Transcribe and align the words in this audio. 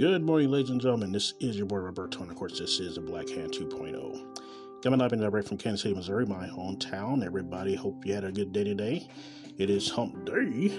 Good 0.00 0.24
morning, 0.24 0.50
ladies 0.50 0.70
and 0.70 0.80
gentlemen. 0.80 1.12
This 1.12 1.34
is 1.40 1.58
your 1.58 1.66
boy 1.66 1.76
Roberto, 1.76 2.22
and 2.22 2.30
of 2.30 2.36
course, 2.38 2.58
this 2.58 2.80
is 2.80 2.94
the 2.94 3.02
Black 3.02 3.28
Hand 3.28 3.52
2.0. 3.52 4.82
Coming 4.82 5.02
up 5.02 5.12
in 5.12 5.20
direct 5.20 5.46
from 5.48 5.58
Kansas 5.58 5.82
City, 5.82 5.94
Missouri, 5.94 6.24
my 6.24 6.48
hometown. 6.48 7.22
Everybody, 7.22 7.74
hope 7.74 8.06
you 8.06 8.14
had 8.14 8.24
a 8.24 8.32
good 8.32 8.50
day 8.50 8.64
today. 8.64 9.06
It 9.58 9.68
is 9.68 9.90
hump 9.90 10.24
day, 10.24 10.70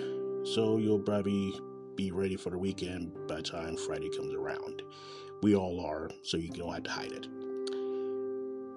so 0.55 0.79
you'll 0.79 0.97
probably 0.97 1.53
be 1.95 2.11
ready 2.11 2.35
for 2.35 2.49
the 2.49 2.57
weekend 2.57 3.13
by 3.27 3.35
the 3.35 3.43
time 3.43 3.77
Friday 3.77 4.09
comes 4.09 4.33
around. 4.33 4.81
We 5.43 5.55
all 5.55 5.85
are, 5.85 6.09
so 6.23 6.37
you 6.37 6.49
don't 6.49 6.73
have 6.73 6.81
to 6.81 6.89
hide 6.89 7.11
it. 7.11 7.27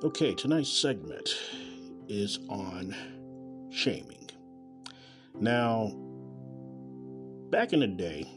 Okay, 0.05 0.35
tonight's 0.35 0.69
segment 0.71 1.35
is 2.07 2.39
on 2.51 2.95
shaming. 3.71 4.29
Now, 5.41 5.91
back 7.51 7.73
in 7.73 7.81
the 7.81 7.87
day, 7.87 8.29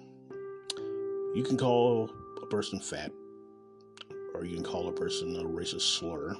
you 1.37 1.43
can 1.43 1.55
call 1.55 2.09
a 2.41 2.45
person 2.47 2.79
fat, 2.79 3.11
or 4.33 4.43
you 4.43 4.55
can 4.55 4.63
call 4.63 4.89
a 4.89 4.91
person 4.91 5.35
a 5.35 5.43
racist 5.43 5.81
slur, 5.99 6.35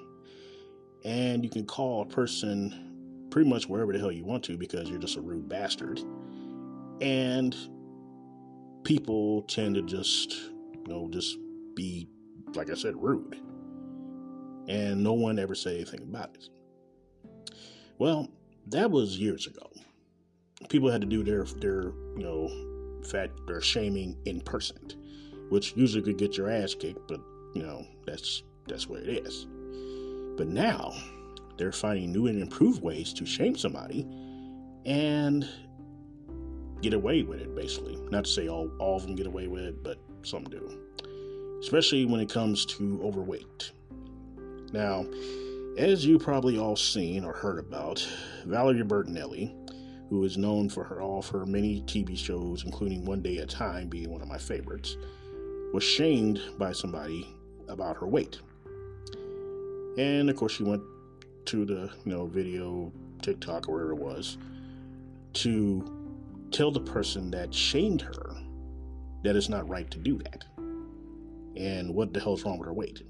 and 1.06 1.44
you 1.44 1.52
can 1.52 1.68
call 1.68 2.02
a 2.02 2.06
person 2.08 3.28
pretty 3.30 3.48
much 3.48 3.70
wherever 3.70 3.94
the 3.94 4.00
hell 4.00 4.12
you 4.12 4.26
want 4.26 4.44
to 4.46 4.58
because 4.58 4.90
you're 4.90 4.98
just 4.98 5.16
a 5.16 5.22
rude 5.22 5.48
bastard. 5.48 6.02
And 7.00 7.56
people 8.86 9.44
tend 9.44 9.76
to 9.76 9.84
just, 9.84 10.34
you 10.74 10.84
know, 10.88 11.08
just 11.12 11.38
be, 11.76 12.10
like 12.56 12.72
I 12.72 12.74
said, 12.74 12.96
rude. 12.98 13.40
And 14.68 15.04
no 15.04 15.14
one 15.14 15.38
ever 15.38 15.54
say 15.54 15.76
anything 15.76 16.02
about 16.02 16.36
it. 16.36 16.50
Well, 18.00 18.30
that 18.66 18.90
was 18.90 19.20
years 19.20 19.46
ago. 19.46 19.70
People 20.70 20.90
had 20.90 21.02
to 21.02 21.08
do 21.08 21.24
their 21.24 21.44
their 21.44 21.84
you 21.84 22.24
know 22.24 22.77
fat 23.04 23.32
or 23.48 23.62
shaming 23.62 24.18
in 24.26 24.42
person, 24.42 24.78
which 25.50 25.76
usually 25.76 26.04
could 26.04 26.18
get 26.18 26.38
your 26.38 26.50
ass 26.50 26.74
kicked, 26.74 27.08
but 27.08 27.20
you 27.54 27.64
know 27.64 27.86
that's 28.06 28.44
that's 28.68 28.88
where 28.88 29.02
it 29.02 29.26
is. 29.26 29.48
But 30.38 30.48
now 30.48 30.94
they're 31.58 31.72
finding 31.72 32.12
new 32.12 32.28
and 32.28 32.42
improved 32.42 32.82
ways 32.82 33.14
to 33.14 33.26
shame 33.26 33.56
somebody 33.56 34.08
and 34.86 35.48
get 36.82 36.94
away 36.94 37.24
with 37.24 37.40
it. 37.42 37.56
Basically, 37.56 37.98
not 38.12 38.26
to 38.26 38.30
say 38.30 38.48
all 38.48 38.70
all 38.80 38.98
of 38.98 39.04
them 39.04 39.16
get 39.16 39.28
away 39.28 39.48
with 39.48 39.64
it, 39.64 39.84
but 39.84 39.98
some 40.24 40.44
do, 40.44 40.80
especially 41.62 42.06
when 42.06 42.20
it 42.20 42.30
comes 42.30 42.66
to 42.66 43.02
overweight. 43.04 43.72
Now, 44.74 45.06
as 45.78 46.06
you 46.06 46.20
probably 46.20 46.58
all 46.58 46.76
seen 46.76 47.24
or 47.24 47.34
heard 47.34 47.60
about, 47.60 48.06
Valerie 48.46 48.84
Bertinelli 48.84 49.67
who 50.10 50.24
is 50.24 50.38
known 50.38 50.70
for 50.70 50.84
her 50.84 51.02
all 51.02 51.20
of 51.20 51.28
her 51.30 51.46
many 51.46 51.82
TV 51.82 52.18
shows, 52.18 52.64
including 52.64 53.06
One 53.06 53.22
Day 53.22 53.38
at 53.38 53.44
a 53.44 53.48
Time 53.48 53.88
being 53.88 54.10
one 54.10 54.22
of 54.22 54.28
my 54.28 54.38
favorites, 54.38 54.98
was 55.74 55.84
shamed 55.84 56.40
by 56.58 56.72
somebody 56.72 57.28
about 57.68 57.98
her 57.98 58.08
weight. 58.08 58.40
And 59.98 60.30
of 60.30 60.36
course, 60.36 60.54
she 60.54 60.64
went 60.64 60.84
to 61.46 61.66
the 61.66 61.92
you 62.06 62.12
know 62.12 62.28
video, 62.28 62.92
TikTok 63.22 63.68
or 63.68 63.74
wherever 63.74 63.92
it 63.92 64.00
was, 64.00 64.38
to 65.34 65.84
tell 66.52 66.72
the 66.72 66.80
person 66.80 67.32
that 67.32 67.54
shamed 67.54 68.02
her 68.02 68.36
that 69.24 69.36
it's 69.36 69.50
not 69.50 69.68
right 69.68 69.90
to 69.92 69.98
do 69.98 70.18
that. 70.20 70.46
And 71.58 71.94
what 71.94 72.14
the 72.14 72.20
hell's 72.20 72.46
wrong 72.46 72.60
with 72.60 72.68
her 72.68 72.74
weight? 72.74 73.02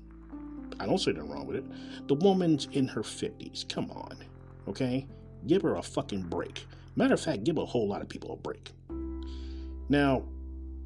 I 0.80 0.86
don't 0.86 0.98
see 0.98 1.12
nothing 1.12 1.30
wrong 1.30 1.46
with 1.46 1.58
it. 1.58 2.08
The 2.08 2.16
woman's 2.16 2.68
in 2.72 2.88
her 2.88 3.02
50s. 3.02 3.68
Come 3.68 3.92
on. 3.92 4.18
Okay? 4.68 5.06
Give 5.48 5.62
her 5.64 5.76
a 5.76 5.82
fucking 5.82 6.24
break. 6.24 6.66
Matter 6.98 7.14
of 7.14 7.22
fact, 7.22 7.44
give 7.44 7.60
a 7.60 7.66
whole 7.66 7.88
lot 7.88 8.02
of 8.02 8.10
people 8.10 8.34
a 8.34 8.36
break. 8.36 8.72
Now, 9.88 10.24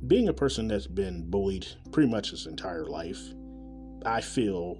being 0.07 0.27
a 0.27 0.33
person 0.33 0.67
that's 0.67 0.85
been 0.85 1.31
bullied 1.31 1.65
pretty 1.93 2.09
much 2.09 2.31
his 2.31 2.47
entire 2.47 2.85
life, 2.85 3.21
I 4.05 4.19
feel 4.19 4.77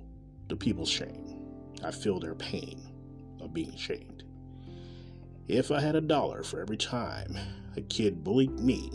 the 0.49 0.57
people's 0.57 0.89
shame. 0.89 1.39
I 1.85 1.91
feel 1.91 2.19
their 2.19 2.35
pain 2.35 2.85
of 3.39 3.53
being 3.53 3.77
shamed. 3.77 4.25
If 5.47 5.71
I 5.71 5.79
had 5.79 5.95
a 5.95 6.01
dollar 6.01 6.43
for 6.43 6.59
every 6.59 6.75
time 6.75 7.37
a 7.77 7.81
kid 7.81 8.25
bullied 8.25 8.59
me 8.59 8.91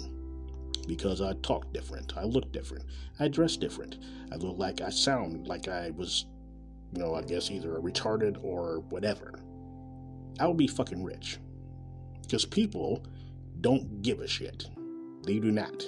because 0.86 1.22
I 1.22 1.32
talked 1.42 1.72
different, 1.72 2.18
I 2.18 2.24
looked 2.24 2.52
different, 2.52 2.84
I 3.18 3.28
dressed 3.28 3.62
different, 3.62 3.96
I 4.30 4.36
looked 4.36 4.58
like 4.58 4.82
I 4.82 4.90
sound 4.90 5.48
like 5.48 5.68
I 5.68 5.90
was, 5.90 6.26
you 6.92 7.00
know, 7.00 7.14
I 7.14 7.22
guess 7.22 7.50
either 7.50 7.78
a 7.78 7.80
retarded 7.80 8.44
or 8.44 8.80
whatever, 8.90 9.40
I 10.38 10.46
would 10.46 10.58
be 10.58 10.66
fucking 10.66 11.02
rich. 11.02 11.38
Because 12.26 12.44
people 12.44 13.04
don't 13.60 14.02
give 14.02 14.20
a 14.20 14.26
shit. 14.26 14.66
They 15.24 15.38
do 15.38 15.50
not. 15.52 15.84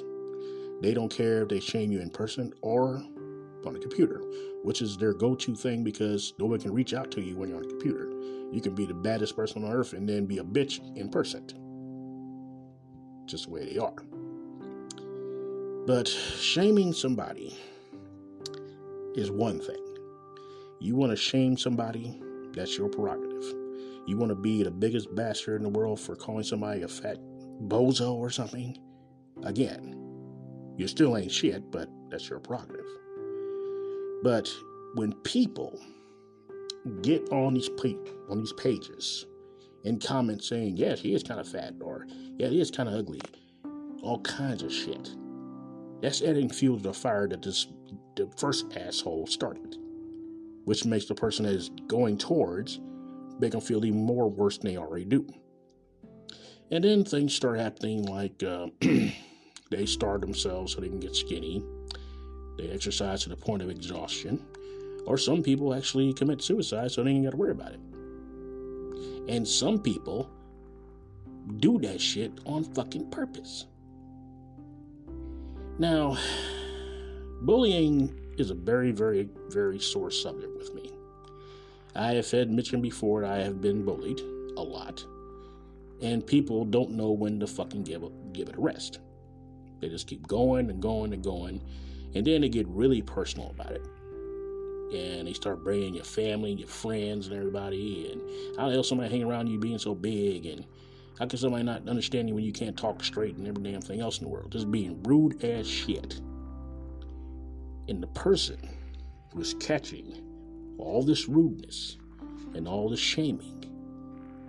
They 0.80 0.94
don't 0.94 1.10
care 1.10 1.42
if 1.42 1.48
they 1.48 1.60
shame 1.60 1.90
you 1.90 2.00
in 2.00 2.10
person 2.10 2.52
or 2.62 3.02
on 3.66 3.74
a 3.74 3.78
computer, 3.78 4.22
which 4.62 4.80
is 4.80 4.96
their 4.96 5.12
go 5.12 5.34
to 5.34 5.56
thing 5.56 5.82
because 5.82 6.34
no 6.38 6.46
one 6.46 6.60
can 6.60 6.72
reach 6.72 6.94
out 6.94 7.10
to 7.12 7.20
you 7.20 7.36
when 7.36 7.48
you're 7.48 7.58
on 7.58 7.64
a 7.64 7.68
computer. 7.68 8.08
You 8.52 8.60
can 8.62 8.74
be 8.74 8.86
the 8.86 8.94
baddest 8.94 9.36
person 9.36 9.64
on 9.64 9.72
earth 9.72 9.92
and 9.92 10.08
then 10.08 10.26
be 10.26 10.38
a 10.38 10.44
bitch 10.44 10.80
in 10.96 11.10
person. 11.10 11.46
Just 13.26 13.46
the 13.46 13.50
way 13.50 13.72
they 13.72 13.78
are. 13.78 13.96
But 15.86 16.06
shaming 16.06 16.92
somebody 16.92 17.56
is 19.14 19.30
one 19.30 19.60
thing. 19.60 19.84
You 20.80 20.94
want 20.94 21.10
to 21.10 21.16
shame 21.16 21.56
somebody, 21.56 22.20
that's 22.54 22.78
your 22.78 22.88
prerogative. 22.88 23.67
You 24.08 24.16
want 24.16 24.30
to 24.30 24.36
be 24.36 24.62
the 24.62 24.70
biggest 24.70 25.14
bastard 25.14 25.60
in 25.60 25.64
the 25.64 25.78
world 25.78 26.00
for 26.00 26.16
calling 26.16 26.42
somebody 26.42 26.80
a 26.80 26.88
fat 26.88 27.18
bozo 27.64 28.14
or 28.14 28.30
something? 28.30 28.74
Again, 29.42 29.94
you 30.78 30.88
still 30.88 31.14
ain't 31.14 31.30
shit, 31.30 31.70
but 31.70 31.90
that's 32.08 32.30
your 32.30 32.40
prerogative. 32.40 32.86
But 34.22 34.50
when 34.94 35.12
people 35.24 35.78
get 37.02 37.30
on 37.30 37.52
these 37.52 37.68
on 38.30 38.38
these 38.38 38.54
pages 38.54 39.26
and 39.84 40.02
comment 40.02 40.42
saying, 40.42 40.78
"Yes, 40.78 41.00
he 41.00 41.12
is 41.12 41.22
kind 41.22 41.38
of 41.38 41.46
fat," 41.46 41.74
or 41.82 42.06
"Yeah, 42.38 42.48
he 42.48 42.62
is 42.62 42.70
kind 42.70 42.88
of 42.88 42.94
ugly," 42.94 43.20
all 44.02 44.20
kinds 44.20 44.62
of 44.62 44.72
shit. 44.72 45.14
That's 46.00 46.22
adding 46.22 46.48
fuel 46.48 46.78
to 46.78 46.82
the 46.82 46.94
fire 46.94 47.28
that 47.28 47.42
this 47.42 47.66
the 48.16 48.26
first 48.38 48.74
asshole 48.74 49.26
started, 49.26 49.76
which 50.64 50.86
makes 50.86 51.04
the 51.04 51.14
person 51.14 51.44
that 51.44 51.54
is 51.54 51.68
going 51.88 52.16
towards 52.16 52.80
make 53.38 53.52
them 53.52 53.60
feel 53.60 53.84
even 53.84 54.04
more 54.04 54.28
worse 54.28 54.58
than 54.58 54.70
they 54.70 54.76
already 54.76 55.04
do. 55.04 55.26
And 56.70 56.84
then 56.84 57.04
things 57.04 57.34
start 57.34 57.58
happening 57.58 58.04
like 58.04 58.42
uh, 58.42 58.68
they 58.80 59.86
starve 59.86 60.20
themselves 60.20 60.74
so 60.74 60.80
they 60.80 60.88
can 60.88 61.00
get 61.00 61.16
skinny. 61.16 61.62
They 62.58 62.68
exercise 62.70 63.22
to 63.22 63.28
the 63.28 63.36
point 63.36 63.62
of 63.62 63.70
exhaustion. 63.70 64.44
Or 65.06 65.16
some 65.16 65.42
people 65.42 65.74
actually 65.74 66.12
commit 66.12 66.42
suicide 66.42 66.90
so 66.90 67.02
they 67.02 67.10
ain't 67.10 67.24
got 67.24 67.30
to 67.30 67.36
worry 67.36 67.52
about 67.52 67.72
it. 67.72 67.80
And 69.28 69.46
some 69.46 69.78
people 69.78 70.30
do 71.56 71.78
that 71.80 72.00
shit 72.00 72.32
on 72.44 72.64
fucking 72.64 73.10
purpose. 73.10 73.66
Now, 75.78 76.18
bullying 77.42 78.18
is 78.36 78.50
a 78.50 78.54
very, 78.54 78.92
very, 78.92 79.28
very 79.48 79.78
sore 79.78 80.10
subject 80.10 80.56
with 80.56 80.74
me. 80.74 80.92
I 81.98 82.12
have 82.12 82.30
had 82.30 82.50
mentioned 82.50 82.82
before 82.82 83.24
I 83.24 83.38
have 83.38 83.60
been 83.60 83.84
bullied 83.84 84.20
a 84.56 84.62
lot, 84.62 85.04
and 86.00 86.24
people 86.24 86.64
don't 86.64 86.92
know 86.92 87.10
when 87.10 87.40
to 87.40 87.46
fucking 87.48 87.82
give 87.82 88.04
it, 88.04 88.32
give 88.32 88.48
it 88.48 88.56
a 88.56 88.60
rest. 88.60 89.00
They 89.80 89.88
just 89.88 90.06
keep 90.06 90.26
going 90.28 90.70
and 90.70 90.80
going 90.80 91.12
and 91.12 91.24
going, 91.24 91.60
and 92.14 92.24
then 92.24 92.42
they 92.42 92.48
get 92.48 92.68
really 92.68 93.02
personal 93.02 93.50
about 93.50 93.72
it. 93.72 93.82
And 94.94 95.26
they 95.26 95.32
start 95.32 95.64
bringing 95.64 95.94
your 95.94 96.04
family 96.04 96.52
your 96.52 96.68
friends 96.68 97.26
and 97.26 97.36
everybody, 97.36 98.12
and 98.12 98.22
how 98.56 98.68
the 98.68 98.74
hell 98.74 98.84
somebody 98.84 99.10
hang 99.10 99.24
around 99.24 99.48
you 99.48 99.58
being 99.58 99.78
so 99.78 99.92
big, 99.94 100.46
and 100.46 100.64
how 101.18 101.26
can 101.26 101.36
somebody 101.36 101.64
not 101.64 101.88
understand 101.88 102.28
you 102.28 102.34
when 102.36 102.44
you 102.44 102.52
can't 102.52 102.76
talk 102.76 103.02
straight 103.02 103.34
and 103.36 103.48
every 103.48 103.64
damn 103.64 103.80
thing 103.80 104.00
else 104.00 104.18
in 104.18 104.24
the 104.24 104.30
world? 104.30 104.52
Just 104.52 104.70
being 104.70 105.02
rude 105.02 105.42
as 105.44 105.68
shit. 105.68 106.20
And 107.88 108.00
the 108.00 108.08
person 108.08 108.58
who's 109.34 109.54
catching 109.54 110.27
all 110.78 111.02
this 111.02 111.28
rudeness 111.28 111.96
and 112.54 112.66
all 112.66 112.88
this 112.88 113.00
shaming 113.00 113.64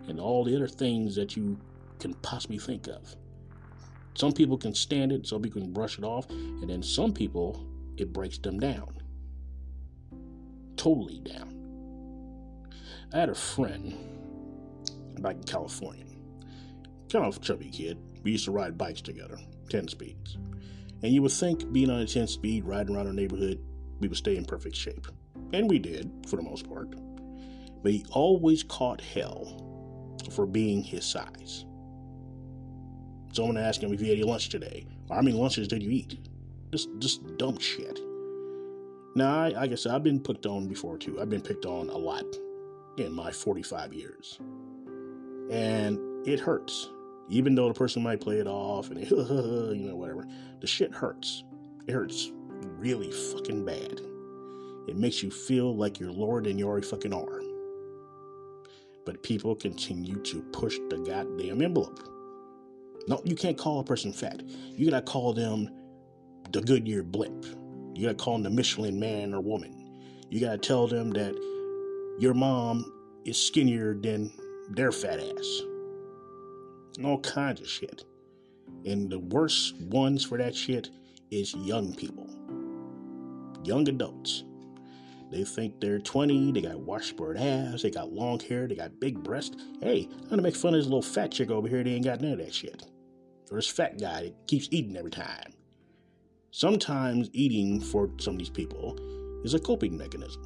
and 0.07 0.19
all 0.19 0.43
the 0.43 0.55
other 0.55 0.67
things 0.67 1.15
that 1.15 1.35
you 1.35 1.57
can 1.99 2.13
possibly 2.15 2.57
think 2.57 2.87
of. 2.87 3.15
Some 4.15 4.31
people 4.33 4.57
can 4.57 4.73
stand 4.73 5.11
it, 5.11 5.27
some 5.27 5.41
people 5.41 5.61
can 5.61 5.71
brush 5.71 5.97
it 5.97 6.03
off, 6.03 6.29
and 6.29 6.69
then 6.69 6.83
some 6.83 7.13
people, 7.13 7.65
it 7.97 8.11
breaks 8.11 8.37
them 8.37 8.59
down. 8.59 9.01
Totally 10.75 11.19
down. 11.19 11.55
I 13.13 13.19
had 13.19 13.29
a 13.29 13.35
friend 13.35 13.95
back 15.19 15.35
in 15.35 15.43
California, 15.43 16.05
kind 17.11 17.25
of 17.25 17.37
a 17.37 17.39
chubby 17.39 17.69
kid. 17.69 17.97
We 18.23 18.31
used 18.31 18.45
to 18.45 18.51
ride 18.51 18.77
bikes 18.77 19.01
together, 19.01 19.39
10 19.69 19.87
speeds. 19.87 20.37
And 21.01 21.13
you 21.13 21.21
would 21.21 21.31
think 21.31 21.71
being 21.71 21.89
on 21.89 22.01
a 22.01 22.05
10 22.05 22.27
speed, 22.27 22.65
riding 22.65 22.95
around 22.95 23.07
our 23.07 23.13
neighborhood, 23.13 23.59
we 23.99 24.07
would 24.07 24.17
stay 24.17 24.35
in 24.35 24.45
perfect 24.45 24.75
shape. 24.75 25.07
And 25.53 25.69
we 25.69 25.79
did, 25.79 26.11
for 26.27 26.35
the 26.35 26.43
most 26.43 26.67
part. 26.67 26.89
But 27.81 27.91
he 27.91 28.05
always 28.11 28.63
caught 28.63 29.01
hell 29.01 30.15
for 30.31 30.45
being 30.45 30.83
his 30.83 31.05
size. 31.05 31.65
Someone 33.31 33.57
asked 33.57 33.81
him 33.81 33.93
if 33.93 33.99
he 33.99 34.09
had 34.09 34.17
any 34.17 34.23
lunch 34.23 34.49
today. 34.49 34.85
How 35.09 35.21
many 35.21 35.35
lunches 35.35 35.67
did 35.67 35.81
you 35.81 35.91
eat? 35.91 36.17
Just 36.71 36.89
just 36.99 37.37
dumb 37.37 37.57
shit. 37.59 37.99
Now, 39.15 39.39
I, 39.39 39.49
like 39.49 39.71
I 39.71 39.75
said, 39.75 39.93
I've 39.93 40.03
been 40.03 40.19
picked 40.19 40.45
on 40.45 40.67
before 40.67 40.97
too. 40.97 41.19
I've 41.19 41.29
been 41.29 41.41
picked 41.41 41.65
on 41.65 41.89
a 41.89 41.97
lot 41.97 42.25
in 42.97 43.11
my 43.11 43.31
45 43.31 43.93
years. 43.93 44.39
And 45.49 45.99
it 46.27 46.39
hurts. 46.39 46.89
Even 47.29 47.55
though 47.55 47.67
the 47.67 47.73
person 47.73 48.03
might 48.03 48.21
play 48.21 48.37
it 48.37 48.47
off 48.47 48.89
and, 48.91 48.99
you 49.09 49.87
know, 49.87 49.95
whatever, 49.95 50.27
the 50.61 50.67
shit 50.67 50.93
hurts. 50.93 51.43
It 51.87 51.93
hurts 51.93 52.31
really 52.77 53.11
fucking 53.11 53.65
bad. 53.65 54.01
It 54.89 54.97
makes 54.97 55.21
you 55.21 55.29
feel 55.29 55.75
like 55.75 55.99
you're 55.99 56.11
lower 56.11 56.41
than 56.41 56.57
you 56.57 56.67
already 56.67 56.87
fucking 56.87 57.13
are. 57.13 57.41
But 59.05 59.21
people 59.21 59.55
continue 59.55 60.15
to 60.23 60.41
push 60.51 60.79
the 60.89 60.97
goddamn 60.97 61.61
envelope. 61.61 61.99
No, 63.07 63.21
you 63.23 63.35
can't 63.35 63.55
call 63.55 63.81
a 63.81 63.83
person 63.83 64.11
fat. 64.11 64.41
You 64.75 64.89
gotta 64.89 65.05
call 65.05 65.33
them 65.33 65.69
the 66.51 66.61
Goodyear 66.61 67.03
blimp. 67.03 67.45
You 67.93 68.07
gotta 68.07 68.15
call 68.15 68.33
them 68.33 68.41
the 68.41 68.49
Michelin 68.49 68.99
man 68.99 69.35
or 69.35 69.41
woman. 69.41 70.01
You 70.31 70.39
gotta 70.39 70.57
tell 70.57 70.87
them 70.87 71.11
that 71.11 71.35
your 72.17 72.33
mom 72.33 72.91
is 73.25 73.37
skinnier 73.37 73.93
than 73.93 74.33
their 74.71 74.91
fat 74.91 75.19
ass. 75.19 75.61
And 76.97 77.05
all 77.05 77.19
kinds 77.19 77.61
of 77.61 77.67
shit. 77.67 78.05
And 78.85 79.07
the 79.07 79.19
worst 79.19 79.79
ones 79.81 80.25
for 80.25 80.39
that 80.39 80.55
shit 80.55 80.89
is 81.29 81.53
young 81.53 81.93
people. 81.93 82.27
Young 83.63 83.87
adults. 83.87 84.45
They 85.31 85.43
think 85.43 85.79
they're 85.79 85.99
20, 85.99 86.53
they 86.53 86.61
got 86.61 86.79
washboard 86.79 87.37
ass, 87.37 87.83
they 87.83 87.91
got 87.91 88.11
long 88.11 88.39
hair, 88.39 88.67
they 88.67 88.75
got 88.75 88.99
big 88.99 89.23
breasts. 89.23 89.55
Hey, 89.81 90.07
I'm 90.23 90.29
gonna 90.29 90.41
make 90.41 90.55
fun 90.55 90.73
of 90.73 90.79
this 90.79 90.85
little 90.85 91.01
fat 91.01 91.31
chick 91.31 91.51
over 91.51 91.67
here, 91.67 91.83
they 91.83 91.91
ain't 91.91 92.05
got 92.05 92.21
none 92.21 92.33
of 92.33 92.39
that 92.39 92.53
shit. 92.53 92.83
Or 93.51 93.57
this 93.57 93.67
fat 93.67 93.99
guy 93.99 94.23
that 94.23 94.47
keeps 94.47 94.67
eating 94.71 94.97
every 94.97 95.11
time. 95.11 95.53
Sometimes 96.51 97.29
eating 97.31 97.79
for 97.79 98.09
some 98.19 98.33
of 98.33 98.39
these 98.39 98.49
people 98.49 98.97
is 99.43 99.53
a 99.53 99.59
coping 99.59 99.95
mechanism, 99.95 100.41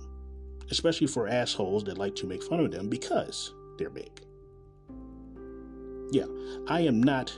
especially 0.69 1.07
for 1.07 1.29
assholes 1.29 1.85
that 1.85 1.97
like 1.97 2.15
to 2.15 2.27
make 2.27 2.43
fun 2.43 2.59
of 2.59 2.71
them 2.71 2.89
because 2.89 3.53
they're 3.77 3.89
big. 3.89 4.21
Yeah, 6.11 6.25
I 6.67 6.81
am 6.81 7.01
not 7.01 7.35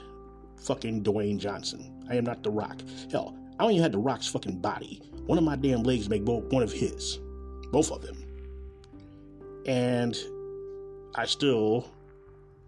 fucking 0.63 1.03
Dwayne 1.03 1.37
Johnson. 1.37 2.03
I 2.09 2.15
am 2.15 2.25
not 2.25 2.41
The 2.43 2.49
Rock. 2.49 2.81
Hell, 3.11 3.37
I 3.59 3.63
don't 3.63 3.71
even 3.71 3.83
have 3.83 3.91
The 3.91 3.99
Rock's 3.99 4.27
fucking 4.27 4.59
body. 4.61 5.01
One 5.27 5.37
of 5.37 5.43
my 5.43 5.55
damn 5.55 5.83
legs 5.83 6.09
make 6.09 6.25
both 6.25 6.51
one 6.51 6.63
of 6.63 6.71
his, 6.71 7.19
both 7.75 7.91
of 7.91 8.01
them, 8.01 8.15
and 9.65 10.15
I 11.13 11.25
still 11.25 11.85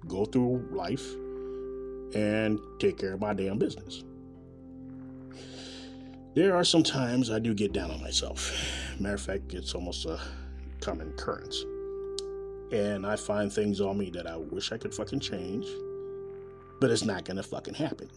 go 0.06 0.26
through 0.26 0.68
life 0.70 1.14
and 2.14 2.60
take 2.78 2.98
care 2.98 3.14
of 3.14 3.22
my 3.22 3.34
damn 3.34 3.58
business. 3.58 4.04
There 6.36 6.54
are 6.54 6.66
some 6.66 6.84
times 6.84 7.32
I 7.32 7.40
do 7.40 7.54
get 7.54 7.72
down 7.72 7.90
on 7.90 8.02
myself. 8.02 8.52
Matter 9.00 9.16
of 9.16 9.22
fact, 9.22 9.54
it's 9.54 9.74
almost 9.74 10.06
a 10.06 10.20
common 10.82 11.08
occurrence. 11.12 11.64
And 12.74 13.06
I 13.08 13.16
find 13.16 13.50
things 13.50 13.80
on 13.80 13.98
me 13.98 14.10
that 14.10 14.28
I 14.28 14.36
wish 14.36 14.74
I 14.74 14.78
could 14.78 14.94
fucking 14.94 15.22
change, 15.22 15.68
but 16.82 16.92
it's 16.92 17.06
not 17.06 17.24
gonna 17.24 17.44
fucking 17.44 17.76
happen. 17.76 18.10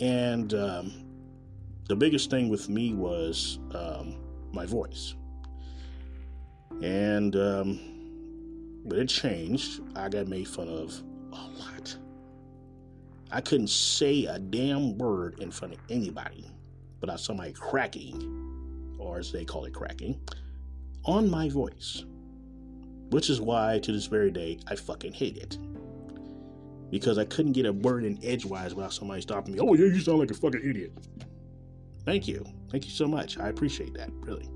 And 0.00 0.54
um, 0.54 0.94
the 1.88 1.94
biggest 1.94 2.30
thing 2.30 2.48
with 2.48 2.70
me 2.70 2.94
was 2.94 3.58
um, 3.74 4.23
my 4.54 4.66
voice. 4.66 5.14
And 6.82 7.36
um, 7.36 7.80
but 8.84 8.98
it 8.98 9.08
changed. 9.08 9.80
I 9.96 10.08
got 10.08 10.28
made 10.28 10.48
fun 10.48 10.68
of 10.68 11.00
a 11.32 11.36
lot. 11.58 11.96
I 13.30 13.40
couldn't 13.40 13.70
say 13.70 14.26
a 14.26 14.38
damn 14.38 14.96
word 14.98 15.40
in 15.40 15.50
front 15.50 15.74
of 15.74 15.80
anybody 15.90 16.46
without 17.00 17.20
somebody 17.20 17.52
cracking, 17.52 18.96
or 18.98 19.18
as 19.18 19.32
they 19.32 19.44
call 19.44 19.64
it, 19.64 19.74
cracking, 19.74 20.20
on 21.04 21.28
my 21.28 21.48
voice. 21.48 22.04
Which 23.10 23.30
is 23.30 23.40
why, 23.40 23.78
to 23.80 23.92
this 23.92 24.06
very 24.06 24.30
day, 24.30 24.58
I 24.68 24.76
fucking 24.76 25.12
hate 25.12 25.36
it. 25.36 25.58
Because 26.90 27.18
I 27.18 27.24
couldn't 27.24 27.52
get 27.52 27.66
a 27.66 27.72
word 27.72 28.04
in 28.04 28.18
edgewise 28.24 28.74
without 28.74 28.92
somebody 28.92 29.20
stopping 29.20 29.54
me. 29.54 29.60
Oh, 29.60 29.74
yeah, 29.74 29.86
you 29.86 30.00
sound 30.00 30.20
like 30.20 30.30
a 30.30 30.34
fucking 30.34 30.62
idiot. 30.64 30.92
Thank 32.04 32.28
you. 32.28 32.44
Thank 32.70 32.84
you 32.84 32.90
so 32.90 33.06
much. 33.06 33.38
I 33.38 33.48
appreciate 33.48 33.94
that, 33.94 34.10
really. 34.20 34.48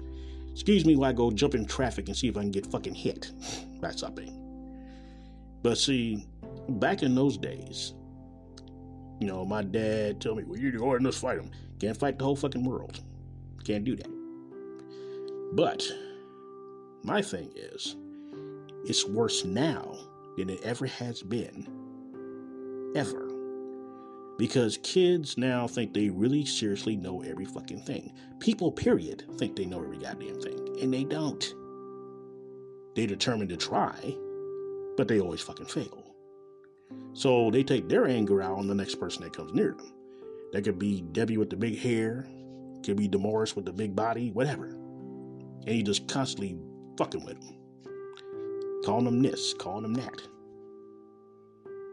Excuse 0.53 0.85
me 0.85 0.97
while 0.97 1.11
I 1.11 1.13
go 1.13 1.31
jump 1.31 1.55
in 1.55 1.65
traffic 1.67 2.09
and 2.09 2.17
see 2.17 2.29
if 2.29 2.37
I 2.37 2.41
can 2.41 2.51
get 2.51 2.67
fucking 2.67 2.95
hit 2.95 3.33
by 3.81 3.93
something. 3.93 4.35
But 5.63 5.79
see, 5.79 6.27
back 6.69 7.03
in 7.03 7.15
those 7.15 7.39
days, 7.39 7.95
you 9.21 9.27
know, 9.27 9.45
my 9.45 9.63
dad 9.63 10.21
told 10.21 10.39
me, 10.39 10.45
well, 10.45 10.59
you 10.59 10.71
go 10.73 10.95
and 10.95 11.05
let's 11.05 11.19
fight 11.19 11.39
him. 11.39 11.51
Can't 11.81 11.97
fight 11.97 12.19
the 12.19 12.25
whole 12.25 12.37
fucking 12.37 12.65
world. 12.65 13.01
Can't 13.65 13.85
do 13.85 13.97
that. 13.97 14.09
But 15.55 15.85
my 17.03 17.23
thing 17.23 17.51
is, 17.57 17.97
it's 18.85 19.07
worse 19.07 19.45
now 19.45 19.97
than 20.37 20.51
it 20.51 20.61
ever 20.63 20.87
has 20.87 21.23
been. 21.23 21.67
Ever. 22.95 23.28
Because 24.39 24.79
kids 24.85 25.37
now 25.37 25.67
think 25.67 25.93
they 25.93 26.11
really 26.11 26.45
seriously 26.45 26.97
know 26.97 27.23
every 27.23 27.45
fucking 27.45 27.83
thing. 27.83 28.13
People, 28.39 28.71
period, 28.71 29.25
think 29.37 29.57
they 29.57 29.67
know 29.67 29.83
every 29.83 29.99
goddamn 29.99 30.41
thing. 30.41 30.79
And 30.81 30.95
they 30.95 31.03
don't. 31.03 31.45
They 32.95 33.07
determined 33.07 33.51
to 33.51 33.57
try, 33.57 34.15
but 34.97 35.09
they 35.09 35.21
always 35.21 35.41
fucking 35.41 35.67
fail. 35.67 36.15
So 37.15 37.51
they 37.51 37.65
take 37.65 37.89
their 37.89 38.07
anger 38.07 38.41
out 38.41 38.59
on 38.59 38.69
the 38.69 38.75
next 38.75 38.97
person 38.97 39.25
that 39.25 39.37
comes 39.37 39.53
near 39.53 39.73
them. 39.73 39.93
That 40.53 40.63
could 40.63 40.79
be 40.79 41.03
Debbie 41.03 41.37
with 41.37 41.51
the 41.51 41.57
big 41.57 41.77
hair, 41.77 42.27
could 42.85 42.97
be 42.97 43.09
Demoris 43.09 43.57
with 43.57 43.65
the 43.65 43.73
big 43.73 43.97
body, 43.97 44.31
whatever. 44.31 44.67
And 44.67 45.69
he 45.69 45.83
just 45.83 46.07
constantly 46.09 46.57
fucking 46.97 47.25
with 47.25 47.41
them. 47.41 47.57
Calling 48.85 49.05
them 49.05 49.21
this, 49.21 49.53
calling 49.55 49.83
them 49.83 49.95
that. 49.95 50.23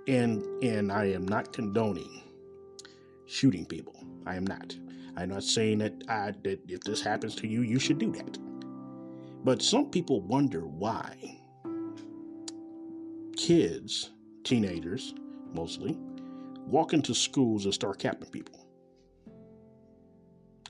And 0.08 0.44
and 0.64 0.92
I 0.92 1.06
am 1.06 1.28
not 1.28 1.52
condoning 1.52 2.22
shooting 3.26 3.66
people. 3.66 3.96
I 4.26 4.36
am 4.36 4.46
not. 4.46 4.76
I'm 5.18 5.30
not 5.30 5.44
saying 5.44 5.80
that 5.80 6.04
I 6.10 6.34
that 6.44 6.60
if 6.70 6.82
this 6.82 7.02
happens 7.02 7.36
to 7.36 7.48
you, 7.48 7.62
you 7.62 7.80
should 7.80 8.00
do 8.00 8.12
that. 8.14 8.38
But 9.44 9.62
some 9.62 9.90
people 9.90 10.22
wonder 10.22 10.62
why 10.62 11.40
kids 13.38 14.12
teenagers 14.46 15.14
mostly, 15.54 15.98
walk 16.68 16.94
into 16.94 17.14
schools 17.14 17.66
and 17.66 17.74
start 17.74 18.00
capping 18.00 18.30
people. 18.30 18.62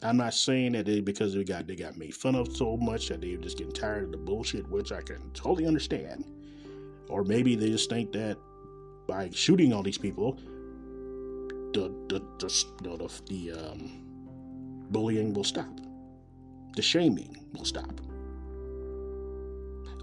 I'm 0.02 0.18
not 0.18 0.34
saying 0.34 0.74
that 0.74 0.86
they 0.86 1.02
because 1.02 1.34
they 1.34 1.44
got 1.44 1.68
they 1.68 1.76
got 1.76 1.98
made 1.98 2.16
fun 2.16 2.36
of 2.36 2.56
so 2.56 2.78
much 2.78 3.10
that 3.10 3.22
they're 3.22 3.38
just 3.38 3.58
getting 3.58 3.74
tired 3.74 4.04
of 4.04 4.12
the 4.12 4.18
bullshit, 4.18 4.68
which 4.70 4.92
I 4.92 5.02
can 5.02 5.32
totally 5.32 5.66
understand. 5.66 6.26
Or 7.10 7.24
maybe 7.24 7.56
they 7.56 7.70
just 7.70 7.90
think 7.90 8.12
that 8.14 8.38
by 9.08 9.30
shooting 9.32 9.74
all 9.74 9.84
these 9.84 9.98
people, 9.98 10.40
the 11.76 11.92
the 12.08 12.20
the, 12.40 12.98
the, 12.98 13.22
the 13.28 13.52
um, 13.52 13.92
bullying 14.92 15.34
will 15.34 15.44
stop, 15.44 15.70
the 16.76 16.82
shaming 16.82 17.38
will 17.54 17.66
stop. 17.66 18.00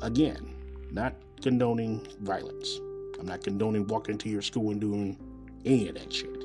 Again, 0.02 0.54
not 0.90 1.14
condoning 1.40 2.06
violence. 2.20 2.78
I'm 3.18 3.26
not 3.26 3.42
condoning 3.42 3.86
walking 3.86 4.18
to 4.18 4.28
your 4.28 4.42
school 4.42 4.70
and 4.70 4.80
doing 4.80 5.16
any 5.64 5.88
of 5.88 5.94
that 5.94 6.12
shit. 6.12 6.44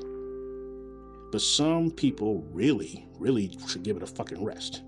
But 1.30 1.42
some 1.42 1.90
people 1.90 2.42
really, 2.52 3.06
really 3.18 3.58
should 3.68 3.82
give 3.82 3.96
it 3.96 4.02
a 4.02 4.06
fucking 4.06 4.42
rest. 4.42 4.82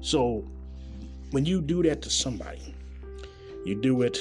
So, 0.00 0.44
when 1.30 1.46
you 1.46 1.62
do 1.62 1.82
that 1.84 2.02
to 2.02 2.10
somebody, 2.10 2.74
you 3.64 3.80
do 3.80 4.02
it 4.02 4.18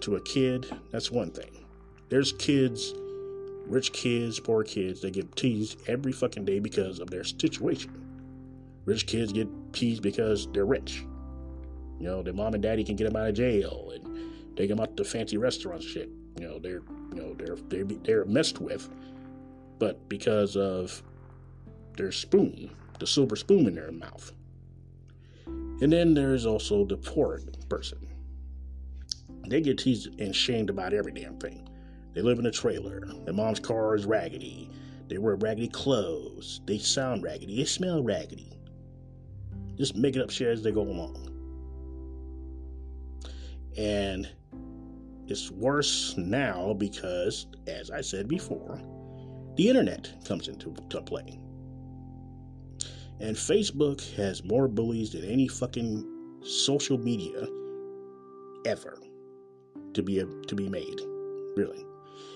to 0.00 0.16
a 0.16 0.20
kid, 0.20 0.66
that's 0.92 1.10
one 1.10 1.30
thing. 1.30 1.64
There's 2.08 2.32
kids, 2.32 2.92
rich 3.70 3.92
kids, 3.92 4.40
poor 4.40 4.64
kids, 4.64 5.00
they 5.00 5.10
get 5.10 5.34
teased 5.36 5.80
every 5.86 6.12
fucking 6.12 6.44
day 6.44 6.58
because 6.58 6.98
of 6.98 7.08
their 7.08 7.24
situation. 7.24 7.90
Rich 8.84 9.06
kids 9.06 9.32
get 9.32 9.48
teased 9.72 10.02
because 10.02 10.48
they're 10.52 10.66
rich. 10.66 11.04
You 11.98 12.06
know, 12.06 12.22
their 12.22 12.32
mom 12.32 12.54
and 12.54 12.62
daddy 12.62 12.82
can 12.82 12.96
get 12.96 13.04
them 13.04 13.16
out 13.16 13.28
of 13.28 13.34
jail 13.34 13.92
and 13.94 14.56
take 14.56 14.68
them 14.68 14.80
out 14.80 14.96
to 14.96 15.04
fancy 15.04 15.36
restaurants 15.36 15.86
shit. 15.86 16.10
You 16.38 16.46
know, 16.46 16.58
they're 16.58 16.82
you 17.14 17.16
know 17.16 17.34
they're 17.34 17.56
they're 17.68 17.84
they're 17.84 18.24
messed 18.24 18.60
with, 18.60 18.88
but 19.78 20.08
because 20.08 20.56
of 20.56 21.02
their 21.96 22.10
spoon, 22.10 22.70
the 22.98 23.06
silver 23.06 23.36
spoon 23.36 23.66
in 23.66 23.74
their 23.74 23.92
mouth. 23.92 24.32
And 25.46 25.92
then 25.92 26.14
there's 26.14 26.46
also 26.46 26.84
the 26.84 26.96
poor 26.96 27.40
person. 27.68 27.98
They 29.46 29.60
get 29.60 29.78
teased 29.78 30.20
and 30.20 30.34
shamed 30.34 30.70
about 30.70 30.92
every 30.92 31.12
damn 31.12 31.38
thing. 31.38 31.69
They 32.12 32.22
live 32.22 32.38
in 32.38 32.46
a 32.46 32.50
trailer. 32.50 33.00
Their 33.24 33.34
mom's 33.34 33.60
car 33.60 33.94
is 33.94 34.04
raggedy. 34.04 34.70
They 35.08 35.18
wear 35.18 35.36
raggedy 35.36 35.68
clothes. 35.68 36.60
They 36.66 36.78
sound 36.78 37.22
raggedy. 37.22 37.56
They 37.56 37.64
smell 37.64 38.02
raggedy. 38.02 38.52
Just 39.76 39.96
making 39.96 40.22
up 40.22 40.30
shit 40.30 40.48
as 40.48 40.62
they 40.62 40.72
go 40.72 40.82
along. 40.82 41.26
And 43.76 44.28
it's 45.26 45.50
worse 45.50 46.14
now 46.16 46.74
because, 46.74 47.46
as 47.66 47.90
I 47.90 48.00
said 48.00 48.28
before, 48.28 48.80
the 49.56 49.68
internet 49.68 50.12
comes 50.24 50.48
into 50.48 50.74
to 50.90 51.00
play. 51.02 51.38
And 53.20 53.36
Facebook 53.36 54.14
has 54.16 54.44
more 54.44 54.66
bullies 54.66 55.12
than 55.12 55.24
any 55.24 55.46
fucking 55.46 56.40
social 56.42 56.98
media 56.98 57.46
ever 58.64 58.98
to 59.94 60.02
be 60.02 60.24
to 60.46 60.54
be 60.54 60.68
made. 60.68 61.00
Really. 61.56 61.84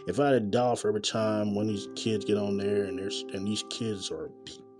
If 0.06 0.20
I 0.20 0.26
had 0.26 0.34
a 0.34 0.40
dollar 0.40 0.76
for 0.76 0.88
every 0.88 1.00
time 1.00 1.54
when 1.54 1.66
these 1.66 1.88
kids 1.96 2.24
get 2.24 2.36
on 2.36 2.56
there 2.56 2.84
and 2.84 2.98
there's 2.98 3.24
and 3.32 3.46
these 3.46 3.64
kids 3.70 4.10
are 4.10 4.30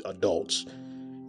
adults 0.04 0.66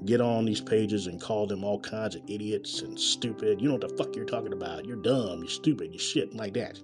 get 0.05 0.22
on 0.22 0.46
these 0.46 0.62
pages 0.62 1.08
and 1.08 1.20
call 1.20 1.48
them 1.48 1.63
all 1.63 1.79
kinds 1.79 2.15
of 2.15 2.22
idiots 2.27 2.82
and 2.82 3.00
stupid. 3.00 3.62
You 3.62 3.70
know 3.70 3.75
what 3.75 3.89
the 3.89 3.98
fuck 3.98 4.15
you're 4.15 4.25
talking 4.25 4.53
about. 4.53 4.86
You're 4.86 5.01
dumb, 5.01 5.39
you're 5.39 5.48
stupid, 5.48 5.91
you're 5.91 6.00
shit 6.00 6.36
like 6.36 6.53
that. 6.53 6.79